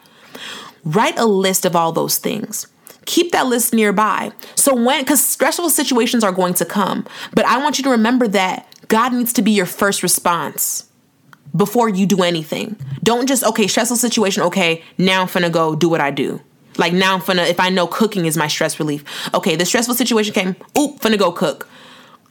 Write 0.83 1.17
a 1.19 1.25
list 1.25 1.63
of 1.63 1.75
all 1.75 1.91
those 1.91 2.17
things. 2.17 2.67
Keep 3.05 3.33
that 3.33 3.47
list 3.47 3.73
nearby. 3.73 4.31
So 4.55 4.73
when, 4.73 5.01
because 5.01 5.23
stressful 5.23 5.69
situations 5.69 6.23
are 6.23 6.31
going 6.31 6.53
to 6.55 6.65
come, 6.65 7.05
but 7.33 7.45
I 7.45 7.57
want 7.57 7.77
you 7.77 7.83
to 7.83 7.89
remember 7.91 8.27
that 8.29 8.70
God 8.91 9.13
needs 9.13 9.31
to 9.33 9.41
be 9.41 9.51
your 9.51 9.65
first 9.65 10.03
response 10.03 10.89
before 11.55 11.87
you 11.87 12.05
do 12.05 12.23
anything. 12.23 12.75
Don't 13.01 13.25
just, 13.25 13.41
okay, 13.41 13.65
stressful 13.65 13.95
situation, 13.95 14.43
okay, 14.43 14.83
now 14.97 15.21
I'm 15.21 15.29
finna 15.29 15.49
go 15.49 15.75
do 15.75 15.87
what 15.87 16.01
I 16.01 16.11
do. 16.11 16.41
Like 16.77 16.91
now 16.91 17.13
I'm 17.13 17.21
finna, 17.21 17.49
if 17.49 17.57
I 17.57 17.69
know 17.69 17.87
cooking 17.87 18.25
is 18.25 18.35
my 18.35 18.47
stress 18.47 18.79
relief, 18.79 19.05
okay, 19.33 19.55
the 19.55 19.65
stressful 19.65 19.95
situation 19.95 20.33
came, 20.33 20.57
oop, 20.77 20.99
finna 20.99 21.17
go 21.17 21.31
cook. 21.31 21.69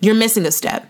You're 0.03 0.15
missing 0.15 0.45
a 0.45 0.51
step. 0.51 0.87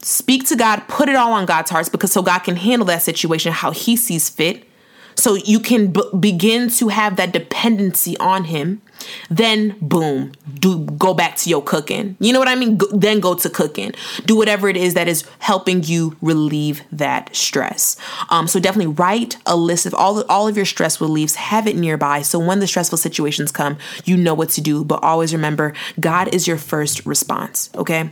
Speak 0.00 0.46
to 0.48 0.56
God, 0.56 0.80
put 0.88 1.08
it 1.08 1.16
all 1.16 1.32
on 1.32 1.46
God's 1.46 1.70
hearts 1.70 1.88
because 1.88 2.12
so 2.12 2.20
God 2.20 2.40
can 2.40 2.56
handle 2.56 2.84
that 2.88 3.00
situation 3.00 3.52
how 3.52 3.70
He 3.70 3.96
sees 3.96 4.28
fit 4.28 4.68
so 5.14 5.34
you 5.34 5.60
can 5.60 5.92
b- 5.92 6.02
begin 6.18 6.68
to 6.70 6.88
have 6.88 7.16
that 7.16 7.32
dependency 7.32 8.16
on 8.18 8.44
him 8.44 8.80
then 9.28 9.76
boom 9.80 10.32
do 10.54 10.84
go 10.84 11.14
back 11.14 11.36
to 11.36 11.48
your 11.48 11.62
cooking. 11.62 12.16
You 12.20 12.32
know 12.32 12.38
what 12.38 12.48
i 12.48 12.54
mean? 12.54 12.76
Go, 12.76 12.86
then 12.92 13.20
go 13.20 13.34
to 13.34 13.50
cooking. 13.50 13.92
Do 14.26 14.36
whatever 14.36 14.68
it 14.68 14.76
is 14.76 14.94
that 14.94 15.08
is 15.08 15.24
helping 15.38 15.82
you 15.84 16.16
relieve 16.20 16.82
that 16.92 17.34
stress. 17.34 17.96
Um, 18.28 18.46
so 18.46 18.60
definitely 18.60 18.92
write 18.92 19.36
a 19.46 19.56
list 19.56 19.86
of 19.86 19.94
all, 19.94 20.22
all 20.28 20.48
of 20.48 20.56
your 20.56 20.66
stress 20.66 21.00
reliefs. 21.00 21.36
Have 21.36 21.66
it 21.66 21.76
nearby. 21.76 22.22
So 22.22 22.38
when 22.38 22.60
the 22.60 22.66
stressful 22.66 22.98
situations 22.98 23.52
come 23.52 23.78
you 24.04 24.16
know 24.16 24.34
what 24.34 24.50
to 24.50 24.60
do. 24.60 24.84
But 24.84 25.02
always 25.02 25.32
remember 25.32 25.72
god 25.98 26.34
is 26.34 26.46
your 26.46 26.56
first 26.56 27.04
response 27.06 27.70
okay 27.74 28.10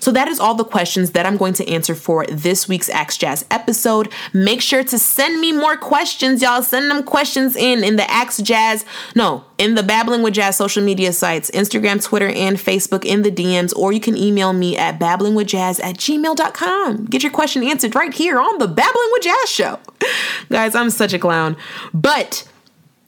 so 0.00 0.10
that 0.12 0.28
is 0.28 0.40
all 0.40 0.54
the 0.54 0.64
questions 0.64 1.12
that 1.12 1.26
I'm 1.26 1.36
going 1.36 1.52
to 1.54 1.68
answer 1.68 1.94
for 1.94 2.26
this 2.26 2.66
week's 2.68 2.88
Axe 2.88 3.16
Jazz 3.16 3.44
episode. 3.50 4.12
Make 4.32 4.60
sure 4.60 4.82
to 4.82 4.98
send 4.98 5.40
me 5.40 5.52
more 5.52 5.76
questions, 5.76 6.42
y'all. 6.42 6.62
Send 6.62 6.90
them 6.90 7.02
questions 7.02 7.54
in 7.54 7.84
in 7.84 7.96
the 7.96 8.10
Axe 8.10 8.38
Jazz, 8.38 8.84
no, 9.14 9.44
in 9.58 9.74
the 9.74 9.82
Babbling 9.82 10.22
with 10.22 10.34
Jazz 10.34 10.56
social 10.56 10.82
media 10.82 11.12
sites, 11.12 11.50
Instagram, 11.50 12.02
Twitter, 12.02 12.28
and 12.28 12.56
Facebook 12.56 13.04
in 13.04 13.22
the 13.22 13.30
DMs, 13.30 13.76
or 13.76 13.92
you 13.92 14.00
can 14.00 14.16
email 14.16 14.52
me 14.52 14.76
at 14.76 14.98
babblingwithjazz 14.98 15.82
at 15.82 15.96
gmail.com. 15.96 17.04
Get 17.06 17.22
your 17.22 17.32
question 17.32 17.62
answered 17.62 17.94
right 17.94 18.12
here 18.12 18.40
on 18.40 18.58
the 18.58 18.66
Babbling 18.66 19.08
with 19.12 19.22
Jazz 19.22 19.50
show. 19.50 19.78
Guys, 20.48 20.74
I'm 20.74 20.90
such 20.90 21.12
a 21.12 21.18
clown. 21.18 21.56
But 21.92 22.48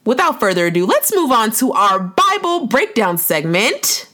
without 0.05 0.39
further 0.39 0.67
ado, 0.67 0.85
let's 0.85 1.13
move 1.13 1.31
on 1.31 1.51
to 1.53 1.73
our 1.73 1.99
Bible 1.99 2.67
breakdown 2.67 3.17
segment. 3.17 4.07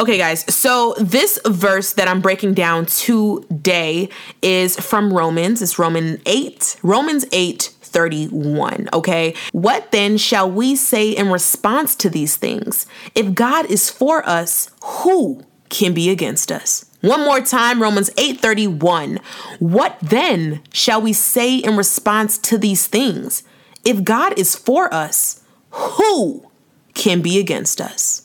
Okay, 0.00 0.16
guys, 0.16 0.44
so 0.54 0.94
this 1.00 1.40
verse 1.44 1.94
that 1.94 2.06
I'm 2.06 2.20
breaking 2.20 2.54
down 2.54 2.86
today 2.86 4.08
is 4.42 4.78
from 4.78 5.12
Romans. 5.12 5.60
It's 5.60 5.76
Roman 5.76 6.22
8, 6.24 6.76
Romans 6.84 7.24
8, 7.32 7.74
31. 7.82 8.88
Okay. 8.92 9.34
What 9.50 9.90
then 9.90 10.16
shall 10.16 10.48
we 10.48 10.76
say 10.76 11.10
in 11.10 11.32
response 11.32 11.96
to 11.96 12.08
these 12.08 12.36
things? 12.36 12.86
If 13.16 13.34
God 13.34 13.66
is 13.66 13.90
for 13.90 14.24
us, 14.28 14.70
who 14.84 15.42
can 15.68 15.94
be 15.94 16.10
against 16.10 16.52
us? 16.52 16.84
One 17.00 17.24
more 17.24 17.40
time, 17.40 17.82
Romans 17.82 18.10
8:31. 18.16 19.18
What 19.58 19.98
then 20.00 20.60
shall 20.72 21.02
we 21.02 21.12
say 21.12 21.56
in 21.56 21.76
response 21.76 22.38
to 22.38 22.56
these 22.56 22.86
things? 22.86 23.42
If 23.84 24.04
God 24.04 24.38
is 24.38 24.54
for 24.54 24.92
us, 24.94 25.40
who 25.70 26.48
can 26.94 27.20
be 27.20 27.40
against 27.40 27.80
us? 27.80 28.22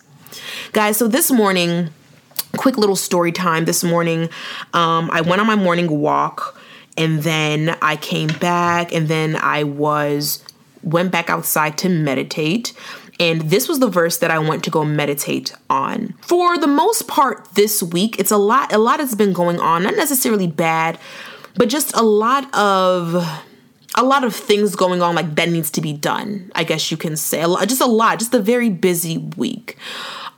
Guys, 0.74 0.98
so 0.98 1.08
this 1.08 1.30
morning, 1.30 1.92
quick 2.58 2.80
little 2.80 2.96
story 2.96 3.32
time. 3.32 3.66
This 3.66 3.84
morning, 3.84 4.24
um, 4.74 5.08
I 5.14 5.22
went 5.22 5.40
on 5.40 5.46
my 5.46 5.56
morning 5.56 6.02
walk 6.02 6.60
and 6.98 7.22
then 7.22 7.78
I 7.80 7.96
came 7.96 8.30
back 8.40 8.92
and 8.92 9.08
then 9.08 9.36
I 9.36 9.66
was 9.66 10.44
went 10.82 11.12
back 11.12 11.30
outside 11.30 11.78
to 11.78 11.90
meditate. 11.90 12.74
And 13.20 13.52
this 13.52 13.70
was 13.70 13.82
the 13.82 13.88
verse 13.88 14.18
that 14.18 14.32
I 14.32 14.40
went 14.40 14.64
to 14.64 14.72
go 14.72 14.84
meditate 14.84 15.54
on. 15.70 16.16
For 16.22 16.58
the 16.58 16.66
most 16.66 17.08
part 17.08 17.54
this 17.54 17.84
week, 17.84 18.18
it's 18.18 18.32
a 18.32 18.38
lot 18.38 18.74
a 18.74 18.80
lot 18.80 19.00
has 19.00 19.14
been 19.14 19.32
going 19.32 19.60
on, 19.60 19.84
not 19.84 19.96
necessarily 19.96 20.48
bad, 20.48 20.98
but 21.56 21.70
just 21.70 21.96
a 21.96 22.02
lot 22.02 22.52
of 22.56 23.14
a 23.94 24.04
lot 24.04 24.24
of 24.24 24.36
things 24.36 24.76
going 24.76 25.04
on 25.04 25.14
like 25.14 25.36
that 25.36 25.50
needs 25.50 25.70
to 25.70 25.82
be 25.82 25.94
done. 25.94 26.52
I 26.56 26.64
guess 26.64 26.90
you 26.90 26.98
can 26.98 27.16
say. 27.16 27.44
a 27.44 27.48
lot, 27.48 27.68
Just 27.68 27.80
a 27.82 27.86
lot, 27.86 28.18
just 28.18 28.34
a 28.34 28.40
very 28.40 28.72
busy 28.72 29.20
week. 29.20 29.78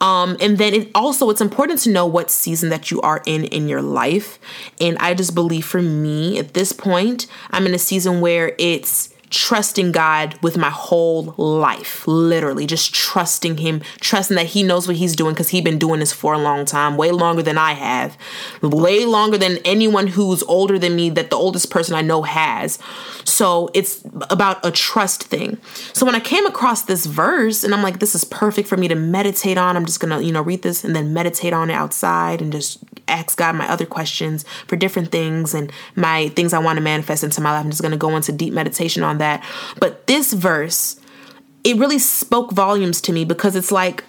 Um, 0.02 0.38
and 0.40 0.58
then 0.58 0.74
it 0.74 0.92
also 0.94 1.30
it's 1.30 1.42
important 1.42 1.80
to 1.82 1.90
know 1.90 2.06
what 2.06 2.30
season 2.30 2.70
that 2.70 2.92
you 2.92 3.02
are 3.02 3.22
in 3.26 3.46
in 3.46 3.68
your 3.68 3.82
life. 3.82 4.40
And 4.80 4.98
I 5.00 5.14
just 5.14 5.36
believe 5.36 5.66
for 5.66 5.82
me 5.82 6.38
at 6.40 6.54
this 6.54 6.72
point, 6.72 7.28
I'm 7.52 7.66
in 7.66 7.74
a 7.74 7.80
season 7.80 8.22
where 8.22 8.56
it's 8.58 9.14
trusting 9.30 9.92
God 9.92 10.38
with 10.42 10.58
my 10.58 10.70
whole 10.70 11.34
life, 11.38 12.08
literally 12.08 12.66
just 12.66 12.94
trusting 12.94 13.58
Him, 13.58 13.82
trusting 14.00 14.36
that 14.36 14.48
He 14.48 14.64
knows 14.64 14.88
what 14.88 14.98
He's 14.98 15.16
doing 15.16 15.34
because 15.34 15.50
He's 15.50 15.64
been 15.64 15.80
doing 15.80 16.00
this 16.00 16.14
for 16.14 16.34
a 16.34 16.38
long 16.38 16.66
time, 16.66 16.98
way 16.98 17.12
longer 17.12 17.42
than 17.42 17.58
I 17.58 17.74
have, 17.74 18.18
way 18.62 19.06
longer 19.06 19.38
than 19.38 19.58
anyone 19.66 20.08
who's 20.08 20.44
older 20.44 20.78
than 20.80 20.96
me 20.96 21.10
that 21.12 21.30
the 21.30 21.36
oldest 21.36 21.70
person 21.72 21.96
I 21.96 22.02
know 22.02 22.24
has. 22.24 22.80
So 23.24 23.70
it's 23.74 24.04
about 24.30 24.66
a 24.66 24.72
trust 24.72 25.24
thing. 25.24 25.58
So 25.94 26.06
when 26.06 26.16
I 26.16 26.20
came 26.20 26.46
across 26.46 26.84
this 26.84 27.06
verse 27.06 27.64
and 27.64 27.74
I'm 27.74 27.84
like, 27.84 28.00
this 28.00 28.16
is 28.16 28.24
perfect 28.24 28.68
for 28.68 28.78
me 28.78 28.88
to 28.88 28.96
meditate 28.96 29.58
on, 29.58 29.76
I'm 29.76 29.86
just 29.86 30.00
gonna, 30.00 30.22
you 30.22 30.32
know, 30.32 30.42
read 30.42 30.62
this 30.62 30.84
and 30.84 30.96
then 30.96 31.14
meditate 31.14 31.54
on 31.54 31.70
it 31.70 31.74
outside 31.74 32.42
and 32.42 32.52
just 32.52 32.80
ask 33.08 33.38
God 33.38 33.56
my 33.56 33.70
other 33.70 33.86
questions 33.86 34.44
for 34.68 34.76
different 34.76 35.12
things 35.12 35.54
and 35.54 35.72
my 35.96 36.30
things 36.30 36.54
I 36.54 36.60
want 36.60 36.78
to 36.78 36.82
manifest 36.82 37.24
into 37.24 37.41
my 37.41 37.52
life. 37.52 37.63
I'm 37.63 37.70
just 37.70 37.82
gonna 37.82 37.98
go 37.98 38.15
into 38.15 38.32
deep 38.32 38.54
meditation 38.54 39.04
on 39.04 39.20
that. 39.20 39.44
But 39.80 40.08
this 40.08 40.34
verse, 40.34 41.00
it 41.63 41.78
really 41.78 42.00
spoke 42.00 42.52
volumes 42.52 43.02
to 43.02 43.13
me 43.13 43.26
because 43.26 43.56
it's 43.56 43.72
like, 43.72 44.04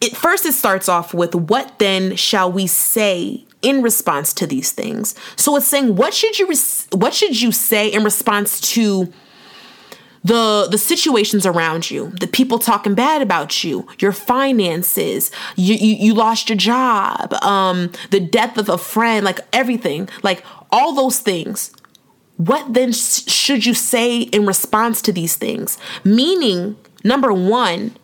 it 0.00 0.16
first 0.16 0.44
it 0.44 0.52
starts 0.52 0.88
off 0.88 1.14
with 1.14 1.34
what 1.34 1.78
then 1.78 2.16
shall 2.16 2.50
we 2.50 2.66
say 2.66 3.44
in 3.62 3.80
response 3.82 4.32
to 4.34 4.46
these 4.48 4.72
things 4.72 5.14
so 5.36 5.54
it's 5.54 5.66
saying 5.66 5.94
what 5.94 6.12
should 6.12 6.36
you 6.40 6.52
what 6.90 7.14
should 7.14 7.40
you 7.40 7.52
say 7.52 7.86
in 7.86 8.02
response 8.02 8.60
to 8.60 9.12
the 10.24 10.68
the 10.70 10.78
situations 10.78 11.44
around 11.44 11.90
you 11.90 12.10
the 12.20 12.26
people 12.26 12.58
talking 12.58 12.94
bad 12.94 13.22
about 13.22 13.64
you 13.64 13.86
your 13.98 14.12
finances 14.12 15.30
you 15.56 15.74
you, 15.74 15.94
you 15.96 16.14
lost 16.14 16.48
your 16.48 16.58
job 16.58 17.32
um 17.42 17.90
the 18.10 18.20
death 18.20 18.56
of 18.56 18.68
a 18.68 18.78
friend 18.78 19.24
like 19.24 19.40
everything 19.52 20.08
like 20.22 20.44
all 20.70 20.94
those 20.94 21.18
things 21.18 21.72
what 22.36 22.72
then 22.72 22.92
sh- 22.92 23.30
should 23.30 23.66
you 23.66 23.74
say 23.74 24.20
in 24.20 24.46
response 24.46 25.00
to 25.02 25.12
these 25.12 25.36
things? 25.36 25.78
Meaning, 26.02 26.76
number 27.04 27.32
one, 27.32 27.96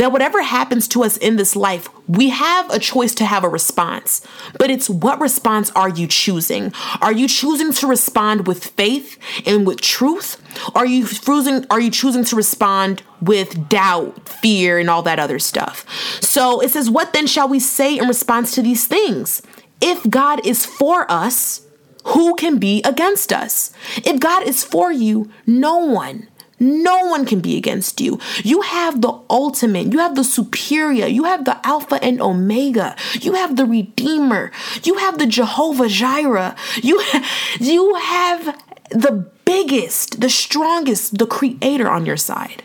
that 0.00 0.12
whatever 0.12 0.42
happens 0.42 0.88
to 0.88 1.04
us 1.04 1.18
in 1.18 1.36
this 1.36 1.54
life, 1.54 1.86
we 2.08 2.30
have 2.30 2.70
a 2.70 2.78
choice 2.78 3.14
to 3.14 3.26
have 3.26 3.44
a 3.44 3.48
response. 3.50 4.26
But 4.58 4.70
it's 4.70 4.88
what 4.88 5.20
response 5.20 5.70
are 5.72 5.90
you 5.90 6.06
choosing? 6.06 6.72
Are 7.02 7.12
you 7.12 7.28
choosing 7.28 7.70
to 7.74 7.86
respond 7.86 8.46
with 8.46 8.64
faith 8.64 9.18
and 9.46 9.66
with 9.66 9.82
truth? 9.82 10.42
Are 10.74 10.86
you 10.86 11.06
choosing 11.06 11.66
are 11.68 11.80
you 11.80 11.90
choosing 11.90 12.24
to 12.24 12.34
respond 12.34 13.02
with 13.20 13.68
doubt, 13.68 14.26
fear, 14.26 14.78
and 14.78 14.88
all 14.88 15.02
that 15.02 15.18
other 15.18 15.38
stuff? 15.38 15.84
So 16.22 16.62
it 16.62 16.70
says, 16.70 16.88
What 16.88 17.12
then 17.12 17.26
shall 17.26 17.50
we 17.50 17.60
say 17.60 17.98
in 17.98 18.08
response 18.08 18.54
to 18.54 18.62
these 18.62 18.86
things? 18.86 19.42
If 19.82 20.08
God 20.08 20.46
is 20.46 20.64
for 20.64 21.04
us, 21.12 21.66
who 22.04 22.34
can 22.36 22.56
be 22.56 22.80
against 22.84 23.34
us? 23.34 23.70
If 23.98 24.18
God 24.18 24.48
is 24.48 24.64
for 24.64 24.90
you, 24.90 25.30
no 25.46 25.76
one, 25.76 26.28
no 26.60 27.06
one 27.06 27.24
can 27.24 27.40
be 27.40 27.56
against 27.56 28.00
you. 28.00 28.20
You 28.44 28.60
have 28.60 29.00
the 29.00 29.18
ultimate, 29.28 29.92
you 29.92 29.98
have 29.98 30.14
the 30.14 30.24
superior, 30.24 31.06
you 31.06 31.24
have 31.24 31.44
the 31.44 31.58
Alpha 31.66 31.98
and 32.02 32.20
Omega, 32.20 32.94
you 33.20 33.32
have 33.32 33.56
the 33.56 33.66
Redeemer, 33.66 34.52
you 34.84 34.94
have 34.98 35.18
the 35.18 35.26
Jehovah 35.26 35.88
Jireh, 35.88 36.54
you, 36.82 37.02
you 37.60 37.94
have 37.96 38.62
the 38.90 39.26
biggest, 39.44 40.20
the 40.20 40.30
strongest, 40.30 41.18
the 41.18 41.26
Creator 41.26 41.88
on 41.88 42.06
your 42.06 42.16
side. 42.16 42.62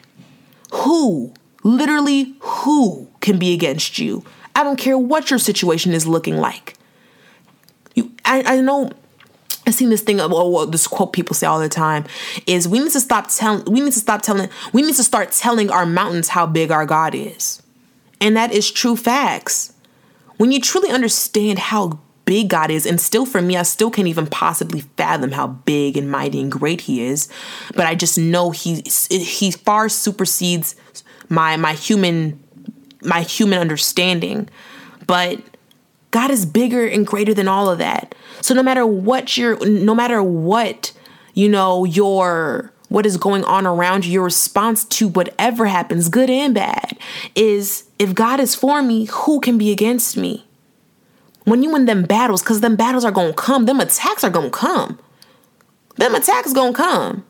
Who 0.71 1.33
Literally, 1.65 2.35
who 2.41 3.07
can 3.21 3.39
be 3.39 3.51
against 3.51 3.97
you? 3.97 4.23
I 4.55 4.63
don't 4.63 4.77
care 4.77 4.99
what 4.99 5.31
your 5.31 5.39
situation 5.39 5.93
is 5.93 6.05
looking 6.05 6.37
like. 6.37 6.75
You, 7.95 8.11
I, 8.23 8.43
I 8.57 8.61
know 8.61 8.91
I've 9.67 9.75
seen 9.75 9.89
this 9.89 10.01
thing 10.01 10.19
of 10.19 10.31
oh 10.31 10.49
well, 10.49 10.65
this 10.67 10.87
quote 10.87 11.13
people 11.13 11.35
say 11.35 11.47
all 11.47 11.59
the 11.59 11.69
time 11.69 12.05
is 12.45 12.67
we 12.67 12.79
need 12.79 12.91
to 12.91 12.99
stop 12.99 13.27
telling 13.29 13.65
we 13.65 13.81
need 13.81 13.93
to 13.93 13.99
stop 13.99 14.21
telling 14.21 14.49
we 14.73 14.81
need 14.81 14.95
to 14.95 15.03
start 15.03 15.31
telling 15.31 15.69
our 15.69 15.85
mountains 15.85 16.29
how 16.29 16.45
big 16.45 16.71
our 16.71 16.85
God 16.85 17.15
is. 17.15 17.61
And 18.21 18.35
that 18.37 18.51
is 18.51 18.71
true 18.71 18.95
facts. 18.95 19.73
When 20.37 20.51
you 20.51 20.59
truly 20.59 20.89
understand 20.89 21.59
how 21.59 21.99
big 22.25 22.49
God 22.49 22.71
is, 22.71 22.85
and 22.85 22.99
still 22.99 23.25
for 23.25 23.41
me, 23.41 23.55
I 23.55 23.63
still 23.63 23.89
can't 23.89 24.07
even 24.07 24.27
possibly 24.27 24.81
fathom 24.97 25.31
how 25.31 25.47
big 25.47 25.95
and 25.95 26.09
mighty 26.09 26.41
and 26.41 26.51
great 26.51 26.81
He 26.81 27.03
is. 27.03 27.29
But 27.75 27.87
I 27.87 27.95
just 27.95 28.17
know 28.17 28.51
He 28.51 28.83
He 29.09 29.51
far 29.51 29.89
supersedes 29.89 30.75
my 31.29 31.57
my 31.57 31.73
human 31.73 32.43
my 33.01 33.21
human 33.21 33.59
understanding. 33.59 34.49
But 35.07 35.39
God 36.15 36.31
is 36.31 36.45
bigger 36.45 36.87
and 36.87 37.05
greater 37.05 37.33
than 37.33 37.49
all 37.49 37.69
of 37.69 37.77
that. 37.79 38.15
So 38.39 38.53
no 38.53 38.63
matter 38.63 38.85
what 38.85 39.35
you're, 39.35 39.59
no 39.67 39.93
matter 39.93 40.23
what, 40.23 40.93
you 41.33 41.49
know, 41.49 41.83
your, 41.83 42.71
what 42.87 43.05
is 43.05 43.17
going 43.17 43.43
on 43.43 43.67
around 43.67 44.05
you, 44.05 44.13
your 44.13 44.23
response 44.23 44.85
to 44.85 45.09
whatever 45.09 45.65
happens, 45.65 46.07
good 46.07 46.29
and 46.29 46.55
bad, 46.55 46.97
is 47.35 47.83
if 47.99 48.15
God 48.15 48.39
is 48.39 48.55
for 48.55 48.81
me, 48.81 49.09
who 49.11 49.41
can 49.41 49.57
be 49.57 49.73
against 49.73 50.15
me? 50.15 50.45
When 51.43 51.61
you 51.61 51.73
win 51.73 51.83
them 51.83 52.03
battles, 52.03 52.41
because 52.41 52.61
them 52.61 52.77
battles 52.77 53.03
are 53.03 53.11
to 53.11 53.33
come, 53.33 53.65
them 53.65 53.81
attacks 53.81 54.23
are 54.23 54.31
to 54.31 54.49
come. 54.49 54.97
Them 55.97 56.15
attacks 56.15 56.53
to 56.53 56.71
come 56.71 57.25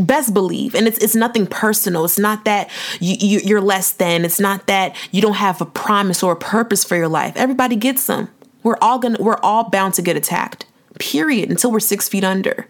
best 0.00 0.32
believe 0.32 0.74
and 0.74 0.86
it's 0.86 0.98
it's 0.98 1.14
nothing 1.14 1.46
personal. 1.46 2.04
It's 2.04 2.18
not 2.18 2.44
that 2.44 2.70
you, 3.00 3.16
you 3.18 3.40
you're 3.44 3.60
less 3.60 3.90
than. 3.92 4.24
It's 4.24 4.40
not 4.40 4.66
that 4.68 4.96
you 5.10 5.20
don't 5.20 5.34
have 5.34 5.60
a 5.60 5.66
promise 5.66 6.22
or 6.22 6.32
a 6.32 6.36
purpose 6.36 6.84
for 6.84 6.96
your 6.96 7.08
life. 7.08 7.36
Everybody 7.36 7.76
gets 7.76 8.06
them 8.06 8.28
we're 8.64 8.78
all 8.80 8.98
gonna 8.98 9.18
we're 9.20 9.38
all 9.42 9.70
bound 9.70 9.94
to 9.94 10.02
get 10.02 10.16
attacked 10.16 10.66
period 10.98 11.50
until 11.50 11.70
we're 11.70 11.80
six 11.80 12.08
feet 12.08 12.24
under. 12.24 12.66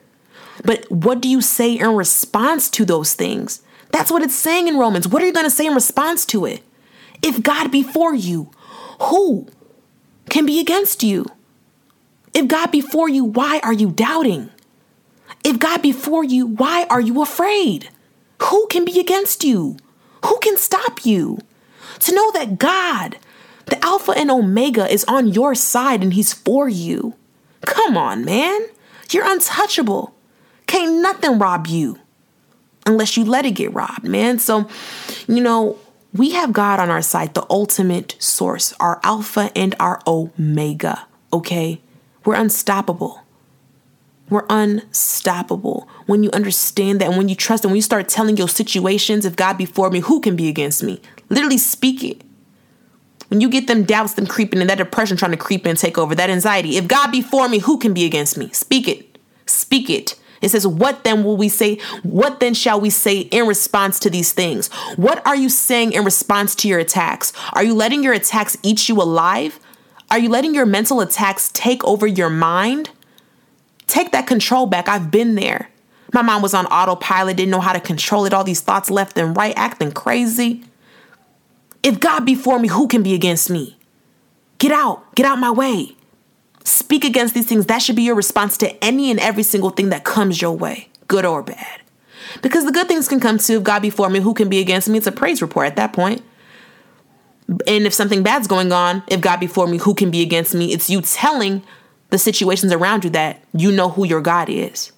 But 0.64 0.90
what 0.90 1.20
do 1.20 1.28
you 1.28 1.40
say 1.40 1.78
in 1.78 1.94
response 1.94 2.68
to 2.70 2.84
those 2.84 3.14
things? 3.14 3.62
That's 3.90 4.10
what 4.10 4.22
it's 4.22 4.34
saying 4.34 4.68
in 4.68 4.76
romans. 4.76 5.08
What 5.08 5.22
are 5.22 5.26
you 5.26 5.32
gonna 5.32 5.50
say 5.50 5.66
in 5.66 5.74
response 5.74 6.26
to 6.26 6.44
it? 6.44 6.62
If 7.22 7.42
god 7.42 7.70
be 7.70 7.82
for 7.82 8.14
you 8.14 8.50
who 9.00 9.46
can 10.28 10.44
be 10.44 10.60
against 10.60 11.02
you? 11.02 11.26
If 12.34 12.48
god 12.48 12.70
be 12.70 12.80
for 12.82 13.08
you 13.08 13.24
why 13.24 13.60
are 13.62 13.72
you 13.72 13.90
doubting 13.90 14.50
if 15.44 15.59
God 15.59 15.83
be 15.83 15.92
for 15.92 16.24
you, 16.24 16.46
why 16.46 16.87
are 16.90 17.00
you 17.00 17.22
afraid? 17.22 17.90
Who 18.42 18.66
can 18.68 18.85
be 18.85 18.98
against 18.98 19.44
you? 19.44 19.76
Who 20.24 20.38
can 20.38 20.57
stop 20.57 21.04
you? 21.04 21.38
To 22.00 22.14
know 22.14 22.33
that 22.33 22.59
God, 22.59 23.18
the 23.66 23.83
Alpha 23.85 24.12
and 24.12 24.30
Omega, 24.30 24.90
is 24.90 25.04
on 25.04 25.28
your 25.28 25.54
side 25.54 26.02
and 26.02 26.14
He's 26.14 26.33
for 26.33 26.68
you. 26.68 27.14
Come 27.61 27.96
on, 27.96 28.24
man. 28.24 28.66
You're 29.11 29.30
untouchable. 29.30 30.14
Can't 30.66 31.02
nothing 31.02 31.38
rob 31.38 31.66
you 31.66 31.98
unless 32.87 33.16
you 33.16 33.24
let 33.24 33.46
it 33.46 33.52
get 33.52 33.72
robbed, 33.72 34.04
man. 34.04 34.38
So, 34.38 34.68
you 35.26 35.42
know, 35.42 35.78
we 36.12 36.30
have 36.33 36.52
God 36.52 36.80
on 36.80 36.90
our 36.90 37.02
side, 37.02 37.35
the 37.35 37.46
ultimate 37.50 38.16
source, 38.18 38.72
our 38.80 39.00
Alpha 39.02 39.50
and 39.57 39.74
our 39.80 40.00
Omega, 40.07 41.07
okay? 41.33 41.80
We're 42.24 42.37
unstoppable. 42.37 43.23
We're 44.30 44.46
unstoppable. 44.48 45.88
When 46.06 46.22
you 46.22 46.30
understand 46.32 47.00
that 47.00 47.08
and 47.08 47.18
when 47.18 47.28
you 47.28 47.34
trust 47.34 47.64
and 47.64 47.70
when 47.70 47.76
you 47.76 47.82
start 47.82 48.08
telling 48.08 48.37
your 48.37 48.48
situations, 48.48 49.24
if 49.24 49.37
God 49.37 49.58
be 49.58 49.66
for 49.66 49.90
me, 49.90 50.00
who 50.00 50.20
can 50.20 50.34
be 50.34 50.48
against 50.48 50.82
me? 50.82 51.00
Literally 51.28 51.58
speak 51.58 52.02
it. 52.02 52.22
When 53.28 53.40
you 53.40 53.48
get 53.48 53.66
them 53.66 53.84
doubts, 53.84 54.14
them 54.14 54.26
creeping 54.26 54.60
and 54.60 54.70
that 54.70 54.78
depression 54.78 55.16
trying 55.16 55.32
to 55.32 55.37
creep 55.37 55.64
in 55.64 55.70
and 55.70 55.78
take 55.78 55.98
over, 55.98 56.14
that 56.14 56.30
anxiety, 56.30 56.76
if 56.76 56.88
God 56.88 57.10
be 57.10 57.20
for 57.20 57.48
me, 57.48 57.58
who 57.58 57.78
can 57.78 57.92
be 57.92 58.04
against 58.04 58.37
me? 58.37 58.50
Speak 58.50 58.87
it. 58.88 59.18
Speak 59.46 59.90
it. 59.90 60.16
It 60.40 60.50
says, 60.50 60.66
What 60.66 61.04
then 61.04 61.24
will 61.24 61.37
we 61.37 61.48
say? 61.48 61.76
What 62.02 62.40
then 62.40 62.54
shall 62.54 62.80
we 62.80 62.90
say 62.90 63.20
in 63.20 63.46
response 63.46 63.98
to 64.00 64.10
these 64.10 64.32
things? 64.32 64.68
What 64.96 65.26
are 65.26 65.37
you 65.37 65.48
saying 65.48 65.92
in 65.92 66.04
response 66.04 66.54
to 66.56 66.68
your 66.68 66.78
attacks? 66.78 67.32
Are 67.54 67.64
you 67.64 67.74
letting 67.74 68.02
your 68.02 68.12
attacks 68.12 68.56
eat 68.62 68.88
you 68.88 69.00
alive? 69.00 69.58
Are 70.10 70.18
you 70.18 70.28
letting 70.28 70.54
your 70.54 70.66
mental 70.66 71.00
attacks 71.00 71.50
take 71.54 71.82
over 71.84 72.06
your 72.06 72.30
mind? 72.30 72.90
Take 73.86 74.12
that 74.12 74.26
control 74.26 74.66
back. 74.66 74.88
I've 74.88 75.10
been 75.10 75.34
there. 75.34 75.68
My 76.12 76.22
mind 76.22 76.42
was 76.42 76.54
on 76.54 76.66
autopilot, 76.66 77.36
didn't 77.36 77.50
know 77.50 77.60
how 77.60 77.72
to 77.72 77.80
control 77.80 78.24
it, 78.24 78.32
all 78.32 78.44
these 78.44 78.60
thoughts 78.60 78.88
left 78.90 79.18
and 79.18 79.36
right, 79.36 79.52
acting 79.56 79.90
crazy. 79.90 80.64
If 81.82 82.00
God 82.00 82.24
be 82.24 82.34
for 82.34 82.58
me, 82.58 82.68
who 82.68 82.86
can 82.86 83.02
be 83.02 83.14
against 83.14 83.50
me? 83.50 83.76
Get 84.58 84.72
out, 84.72 85.14
get 85.16 85.26
out 85.26 85.38
my 85.38 85.50
way. 85.50 85.96
Speak 86.62 87.04
against 87.04 87.34
these 87.34 87.46
things. 87.46 87.66
That 87.66 87.82
should 87.82 87.96
be 87.96 88.02
your 88.02 88.14
response 88.14 88.56
to 88.58 88.84
any 88.84 89.10
and 89.10 89.20
every 89.20 89.42
single 89.42 89.70
thing 89.70 89.90
that 89.90 90.04
comes 90.04 90.40
your 90.40 90.56
way, 90.56 90.88
good 91.08 91.26
or 91.26 91.42
bad. 91.42 91.82
Because 92.42 92.64
the 92.64 92.72
good 92.72 92.88
things 92.88 93.08
can 93.08 93.20
come 93.20 93.38
too. 93.38 93.58
If 93.58 93.64
God 93.64 93.82
be 93.82 93.90
for 93.90 94.08
me, 94.08 94.20
who 94.20 94.34
can 94.34 94.48
be 94.48 94.60
against 94.60 94.88
me? 94.88 94.98
It's 94.98 95.06
a 95.06 95.12
praise 95.12 95.42
report 95.42 95.66
at 95.66 95.76
that 95.76 95.92
point. 95.92 96.22
And 97.66 97.86
if 97.86 97.92
something 97.92 98.22
bad's 98.22 98.46
going 98.46 98.72
on, 98.72 99.02
if 99.08 99.20
God 99.20 99.40
be 99.40 99.46
for 99.46 99.66
me, 99.66 99.78
who 99.78 99.94
can 99.94 100.10
be 100.10 100.22
against 100.22 100.54
me? 100.54 100.72
It's 100.72 100.88
you 100.88 101.02
telling 101.02 101.62
the 102.14 102.18
situations 102.18 102.70
around 102.72 103.03
you 103.03 103.11
that 103.11 103.42
you 103.53 103.72
know 103.72 103.88
who 103.88 104.07
your 104.07 104.20
God 104.20 104.48
is. 104.48 104.92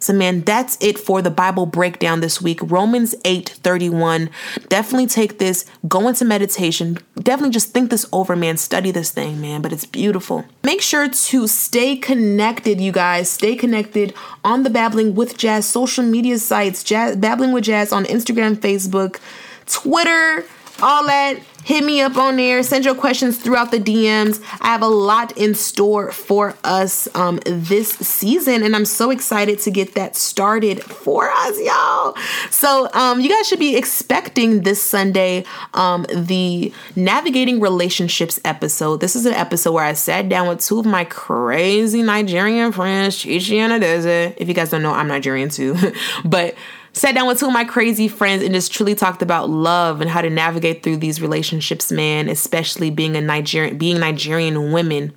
So 0.00 0.12
man, 0.12 0.40
that's 0.40 0.76
it 0.80 0.98
for 0.98 1.22
the 1.22 1.30
Bible 1.30 1.64
breakdown 1.64 2.18
this 2.18 2.42
week. 2.42 2.58
Romans 2.60 3.14
8:31. 3.24 4.28
Definitely 4.68 5.06
take 5.06 5.38
this, 5.38 5.64
go 5.86 6.08
into 6.08 6.24
meditation. 6.24 6.98
Definitely 7.14 7.52
just 7.52 7.72
think 7.72 7.90
this 7.90 8.04
over, 8.12 8.34
man. 8.34 8.56
Study 8.56 8.90
this 8.90 9.12
thing, 9.12 9.40
man, 9.40 9.62
but 9.62 9.72
it's 9.72 9.86
beautiful. 9.86 10.44
Make 10.64 10.82
sure 10.82 11.08
to 11.08 11.46
stay 11.46 11.94
connected, 11.94 12.80
you 12.80 12.90
guys. 12.90 13.30
Stay 13.30 13.54
connected 13.54 14.12
on 14.42 14.64
the 14.64 14.70
Babbling 14.70 15.14
with 15.14 15.38
Jazz 15.38 15.66
social 15.66 16.02
media 16.02 16.40
sites, 16.40 16.82
Jazz, 16.82 17.14
Babbling 17.14 17.52
with 17.52 17.62
Jazz 17.62 17.92
on 17.92 18.04
Instagram, 18.06 18.56
Facebook, 18.56 19.20
Twitter, 19.66 20.44
all 20.82 21.06
that 21.06 21.38
hit 21.68 21.84
me 21.84 22.00
up 22.00 22.16
on 22.16 22.36
there. 22.36 22.62
Send 22.62 22.86
your 22.86 22.94
questions 22.94 23.36
throughout 23.36 23.70
the 23.70 23.78
dms 23.78 24.42
i 24.60 24.68
have 24.68 24.82
a 24.82 24.88
lot 24.88 25.36
in 25.36 25.54
store 25.54 26.10
for 26.10 26.56
us 26.64 27.08
um, 27.14 27.38
this 27.44 27.90
season 27.90 28.62
and 28.62 28.74
i'm 28.74 28.84
so 28.84 29.10
excited 29.10 29.58
to 29.58 29.70
get 29.70 29.94
that 29.94 30.16
started 30.16 30.82
for 30.82 31.30
us 31.30 31.60
y'all. 31.60 32.16
So 32.50 32.88
um, 32.94 33.20
you 33.20 33.28
guys 33.28 33.46
should 33.46 33.58
be 33.58 33.76
expecting 33.76 34.62
this 34.62 34.82
sunday 34.82 35.44
um, 35.74 36.06
the 36.14 36.72
navigating 36.96 37.60
relationships 37.60 38.40
episode. 38.44 39.00
This 39.00 39.14
is 39.14 39.26
an 39.26 39.34
episode 39.34 39.72
where 39.72 39.84
i 39.84 39.92
sat 39.92 40.28
down 40.28 40.48
with 40.48 40.60
two 40.60 40.80
of 40.80 40.86
my 40.86 41.04
crazy 41.04 42.02
nigerian 42.02 42.72
friends 42.72 43.18
chichi 43.18 43.58
and 43.58 43.82
if 43.82 44.48
you 44.48 44.54
guys 44.54 44.70
don't 44.70 44.82
know 44.82 44.92
i'm 44.92 45.08
nigerian 45.08 45.48
too. 45.48 45.76
But 46.24 46.54
sat 46.92 47.14
down 47.14 47.26
with 47.26 47.38
two 47.38 47.46
of 47.46 47.52
my 47.52 47.64
crazy 47.64 48.08
friends 48.08 48.42
and 48.42 48.54
just 48.54 48.72
truly 48.72 48.94
talked 48.94 49.22
about 49.22 49.50
love 49.50 50.00
and 50.00 50.10
how 50.10 50.20
to 50.20 50.30
navigate 50.30 50.82
through 50.82 50.96
these 50.96 51.20
relationships, 51.20 51.92
man, 51.92 52.28
especially 52.28 52.90
being 52.90 53.16
a 53.16 53.20
Nigerian 53.20 53.78
being 53.78 54.00
Nigerian 54.00 54.72
women. 54.72 55.12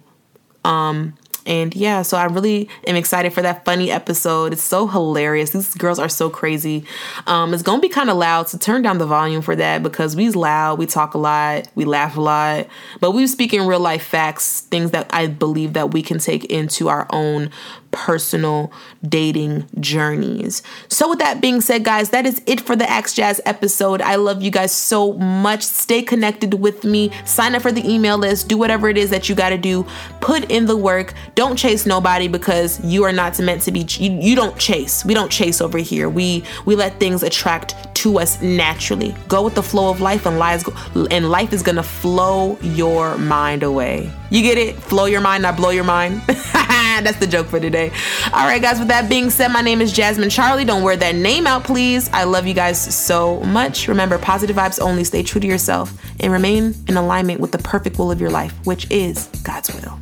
Um 0.63 1.15
and 1.45 1.75
yeah, 1.75 2.03
so 2.03 2.17
I 2.17 2.25
really 2.25 2.69
am 2.86 2.95
excited 2.95 3.34
for 3.34 3.41
that 3.41 3.65
funny 3.65 3.89
episode. 3.89 4.53
It's 4.53 4.63
so 4.63 4.88
hilarious. 4.88 5.51
These 5.51 5.73
girls 5.73 5.97
are 5.97 6.10
so 6.10 6.29
crazy. 6.29 6.86
Um, 7.25 7.53
it's 7.53 7.63
gonna 7.63 7.81
be 7.81 7.89
kind 7.89 8.10
of 8.10 8.17
loud, 8.17 8.49
so 8.49 8.57
turn 8.57 8.84
down 8.84 8.99
the 8.99 9.07
volume 9.07 9.41
for 9.41 9.55
that 9.55 9.81
because 9.81 10.15
we's 10.15 10.36
loud, 10.36 10.77
we 10.77 10.86
talk 10.86 11.13
a 11.13 11.17
lot, 11.17 11.67
we 11.73 11.86
laugh 11.86 12.15
a 12.15 12.21
lot, 12.21 12.67
but 12.99 13.12
we 13.12 13.25
speak 13.25 13.53
in 13.53 13.65
real 13.65 13.79
life 13.79 14.03
facts, 14.03 14.62
things 14.62 14.91
that 14.91 15.07
I 15.13 15.27
believe 15.27 15.73
that 15.73 15.91
we 15.91 16.03
can 16.03 16.19
take 16.19 16.45
into 16.45 16.89
our 16.89 17.07
own 17.10 17.49
personal 17.91 18.71
dating 19.08 19.67
journeys. 19.80 20.63
So, 20.88 21.10
with 21.10 21.19
that 21.19 21.41
being 21.41 21.62
said, 21.62 21.84
guys, 21.84 22.10
that 22.10 22.25
is 22.25 22.41
it 22.45 22.62
for 22.62 22.75
the 22.75 22.89
Axe 22.89 23.13
Jazz 23.13 23.41
episode. 23.45 24.01
I 24.01 24.15
love 24.15 24.41
you 24.41 24.51
guys 24.51 24.71
so 24.71 25.13
much. 25.13 25.63
Stay 25.63 26.01
connected 26.01 26.56
with 26.56 26.84
me. 26.84 27.12
Sign 27.25 27.56
up 27.56 27.62
for 27.62 27.71
the 27.71 27.88
email 27.89 28.17
list. 28.17 28.47
Do 28.47 28.58
whatever 28.58 28.89
it 28.89 28.97
is 28.97 29.10
that 29.10 29.30
you 29.30 29.36
got 29.36 29.49
to 29.49 29.58
do. 29.58 29.86
Put 30.19 30.49
in 30.51 30.65
the 30.65 30.77
work. 30.77 31.13
Don't 31.36 31.56
chase 31.56 31.86
nobody 31.86 32.27
because 32.27 32.84
you 32.84 33.04
are 33.04 33.13
not 33.13 33.39
meant 33.39 33.62
to 33.63 33.71
be. 33.71 33.86
You, 33.89 34.12
you 34.12 34.36
don't 34.36 34.58
chase. 34.58 35.06
We 35.06 35.13
don't 35.13 35.32
chase 35.32 35.62
over 35.62 35.77
here. 35.77 36.10
We 36.10 36.43
we 36.65 36.75
let 36.75 36.99
things 36.99 37.23
attract 37.23 37.75
to 37.95 38.19
us 38.19 38.41
naturally. 38.41 39.15
Go 39.27 39.43
with 39.43 39.56
the 39.56 39.63
flow 39.63 39.89
of 39.89 40.01
life, 40.01 40.25
and 40.25 40.39
lies 40.39 40.63
and 41.12 41.30
life 41.30 41.54
is 41.54 41.62
gonna 41.62 41.84
flow 41.84 42.58
your 42.62 43.17
mind 43.17 43.63
away. 43.63 44.12
You 44.32 44.41
get 44.41 44.58
it? 44.58 44.78
Flow 44.78 45.06
your 45.06 45.20
mind, 45.20 45.44
not 45.44 45.58
blow 45.58 45.72
your 45.72 45.84
mind. 45.84 46.22
That's 46.28 47.17
the 47.20 47.28
joke 47.28 47.48
for 47.48 47.60
today. 47.60 47.91
All 48.32 48.48
right, 48.48 48.62
guys, 48.62 48.80
with 48.80 48.88
that 48.88 49.10
being 49.10 49.30
said, 49.30 49.50
my 49.50 49.60
name 49.62 49.82
is 49.82 49.91
Jasmine 49.91 50.30
Charlie. 50.30 50.63
Don't 50.63 50.84
wear 50.84 50.96
that 50.96 51.15
name 51.15 51.46
out, 51.46 51.65
please. 51.65 52.10
I 52.13 52.24
love 52.24 52.48
you 52.48 52.54
guys 52.54 52.80
so 52.80 53.41
much. 53.41 53.89
Remember, 53.89 54.17
positive 54.17 54.56
vibes 54.56 54.80
only. 54.80 55.04
Stay 55.04 55.22
true 55.22 55.41
to 55.41 55.48
yourself 55.48 55.94
and 56.22 56.32
remain 56.32 56.74
in 56.88 56.96
alignment 56.96 57.41
with 57.41 57.52
the 57.52 57.58
perfect 57.58 58.00
will 58.00 58.10
of 58.10 58.22
your 58.22 58.30
life, 58.30 58.54
which 58.65 58.89
is 58.89 59.28
God's 59.44 59.74
will. 59.74 60.00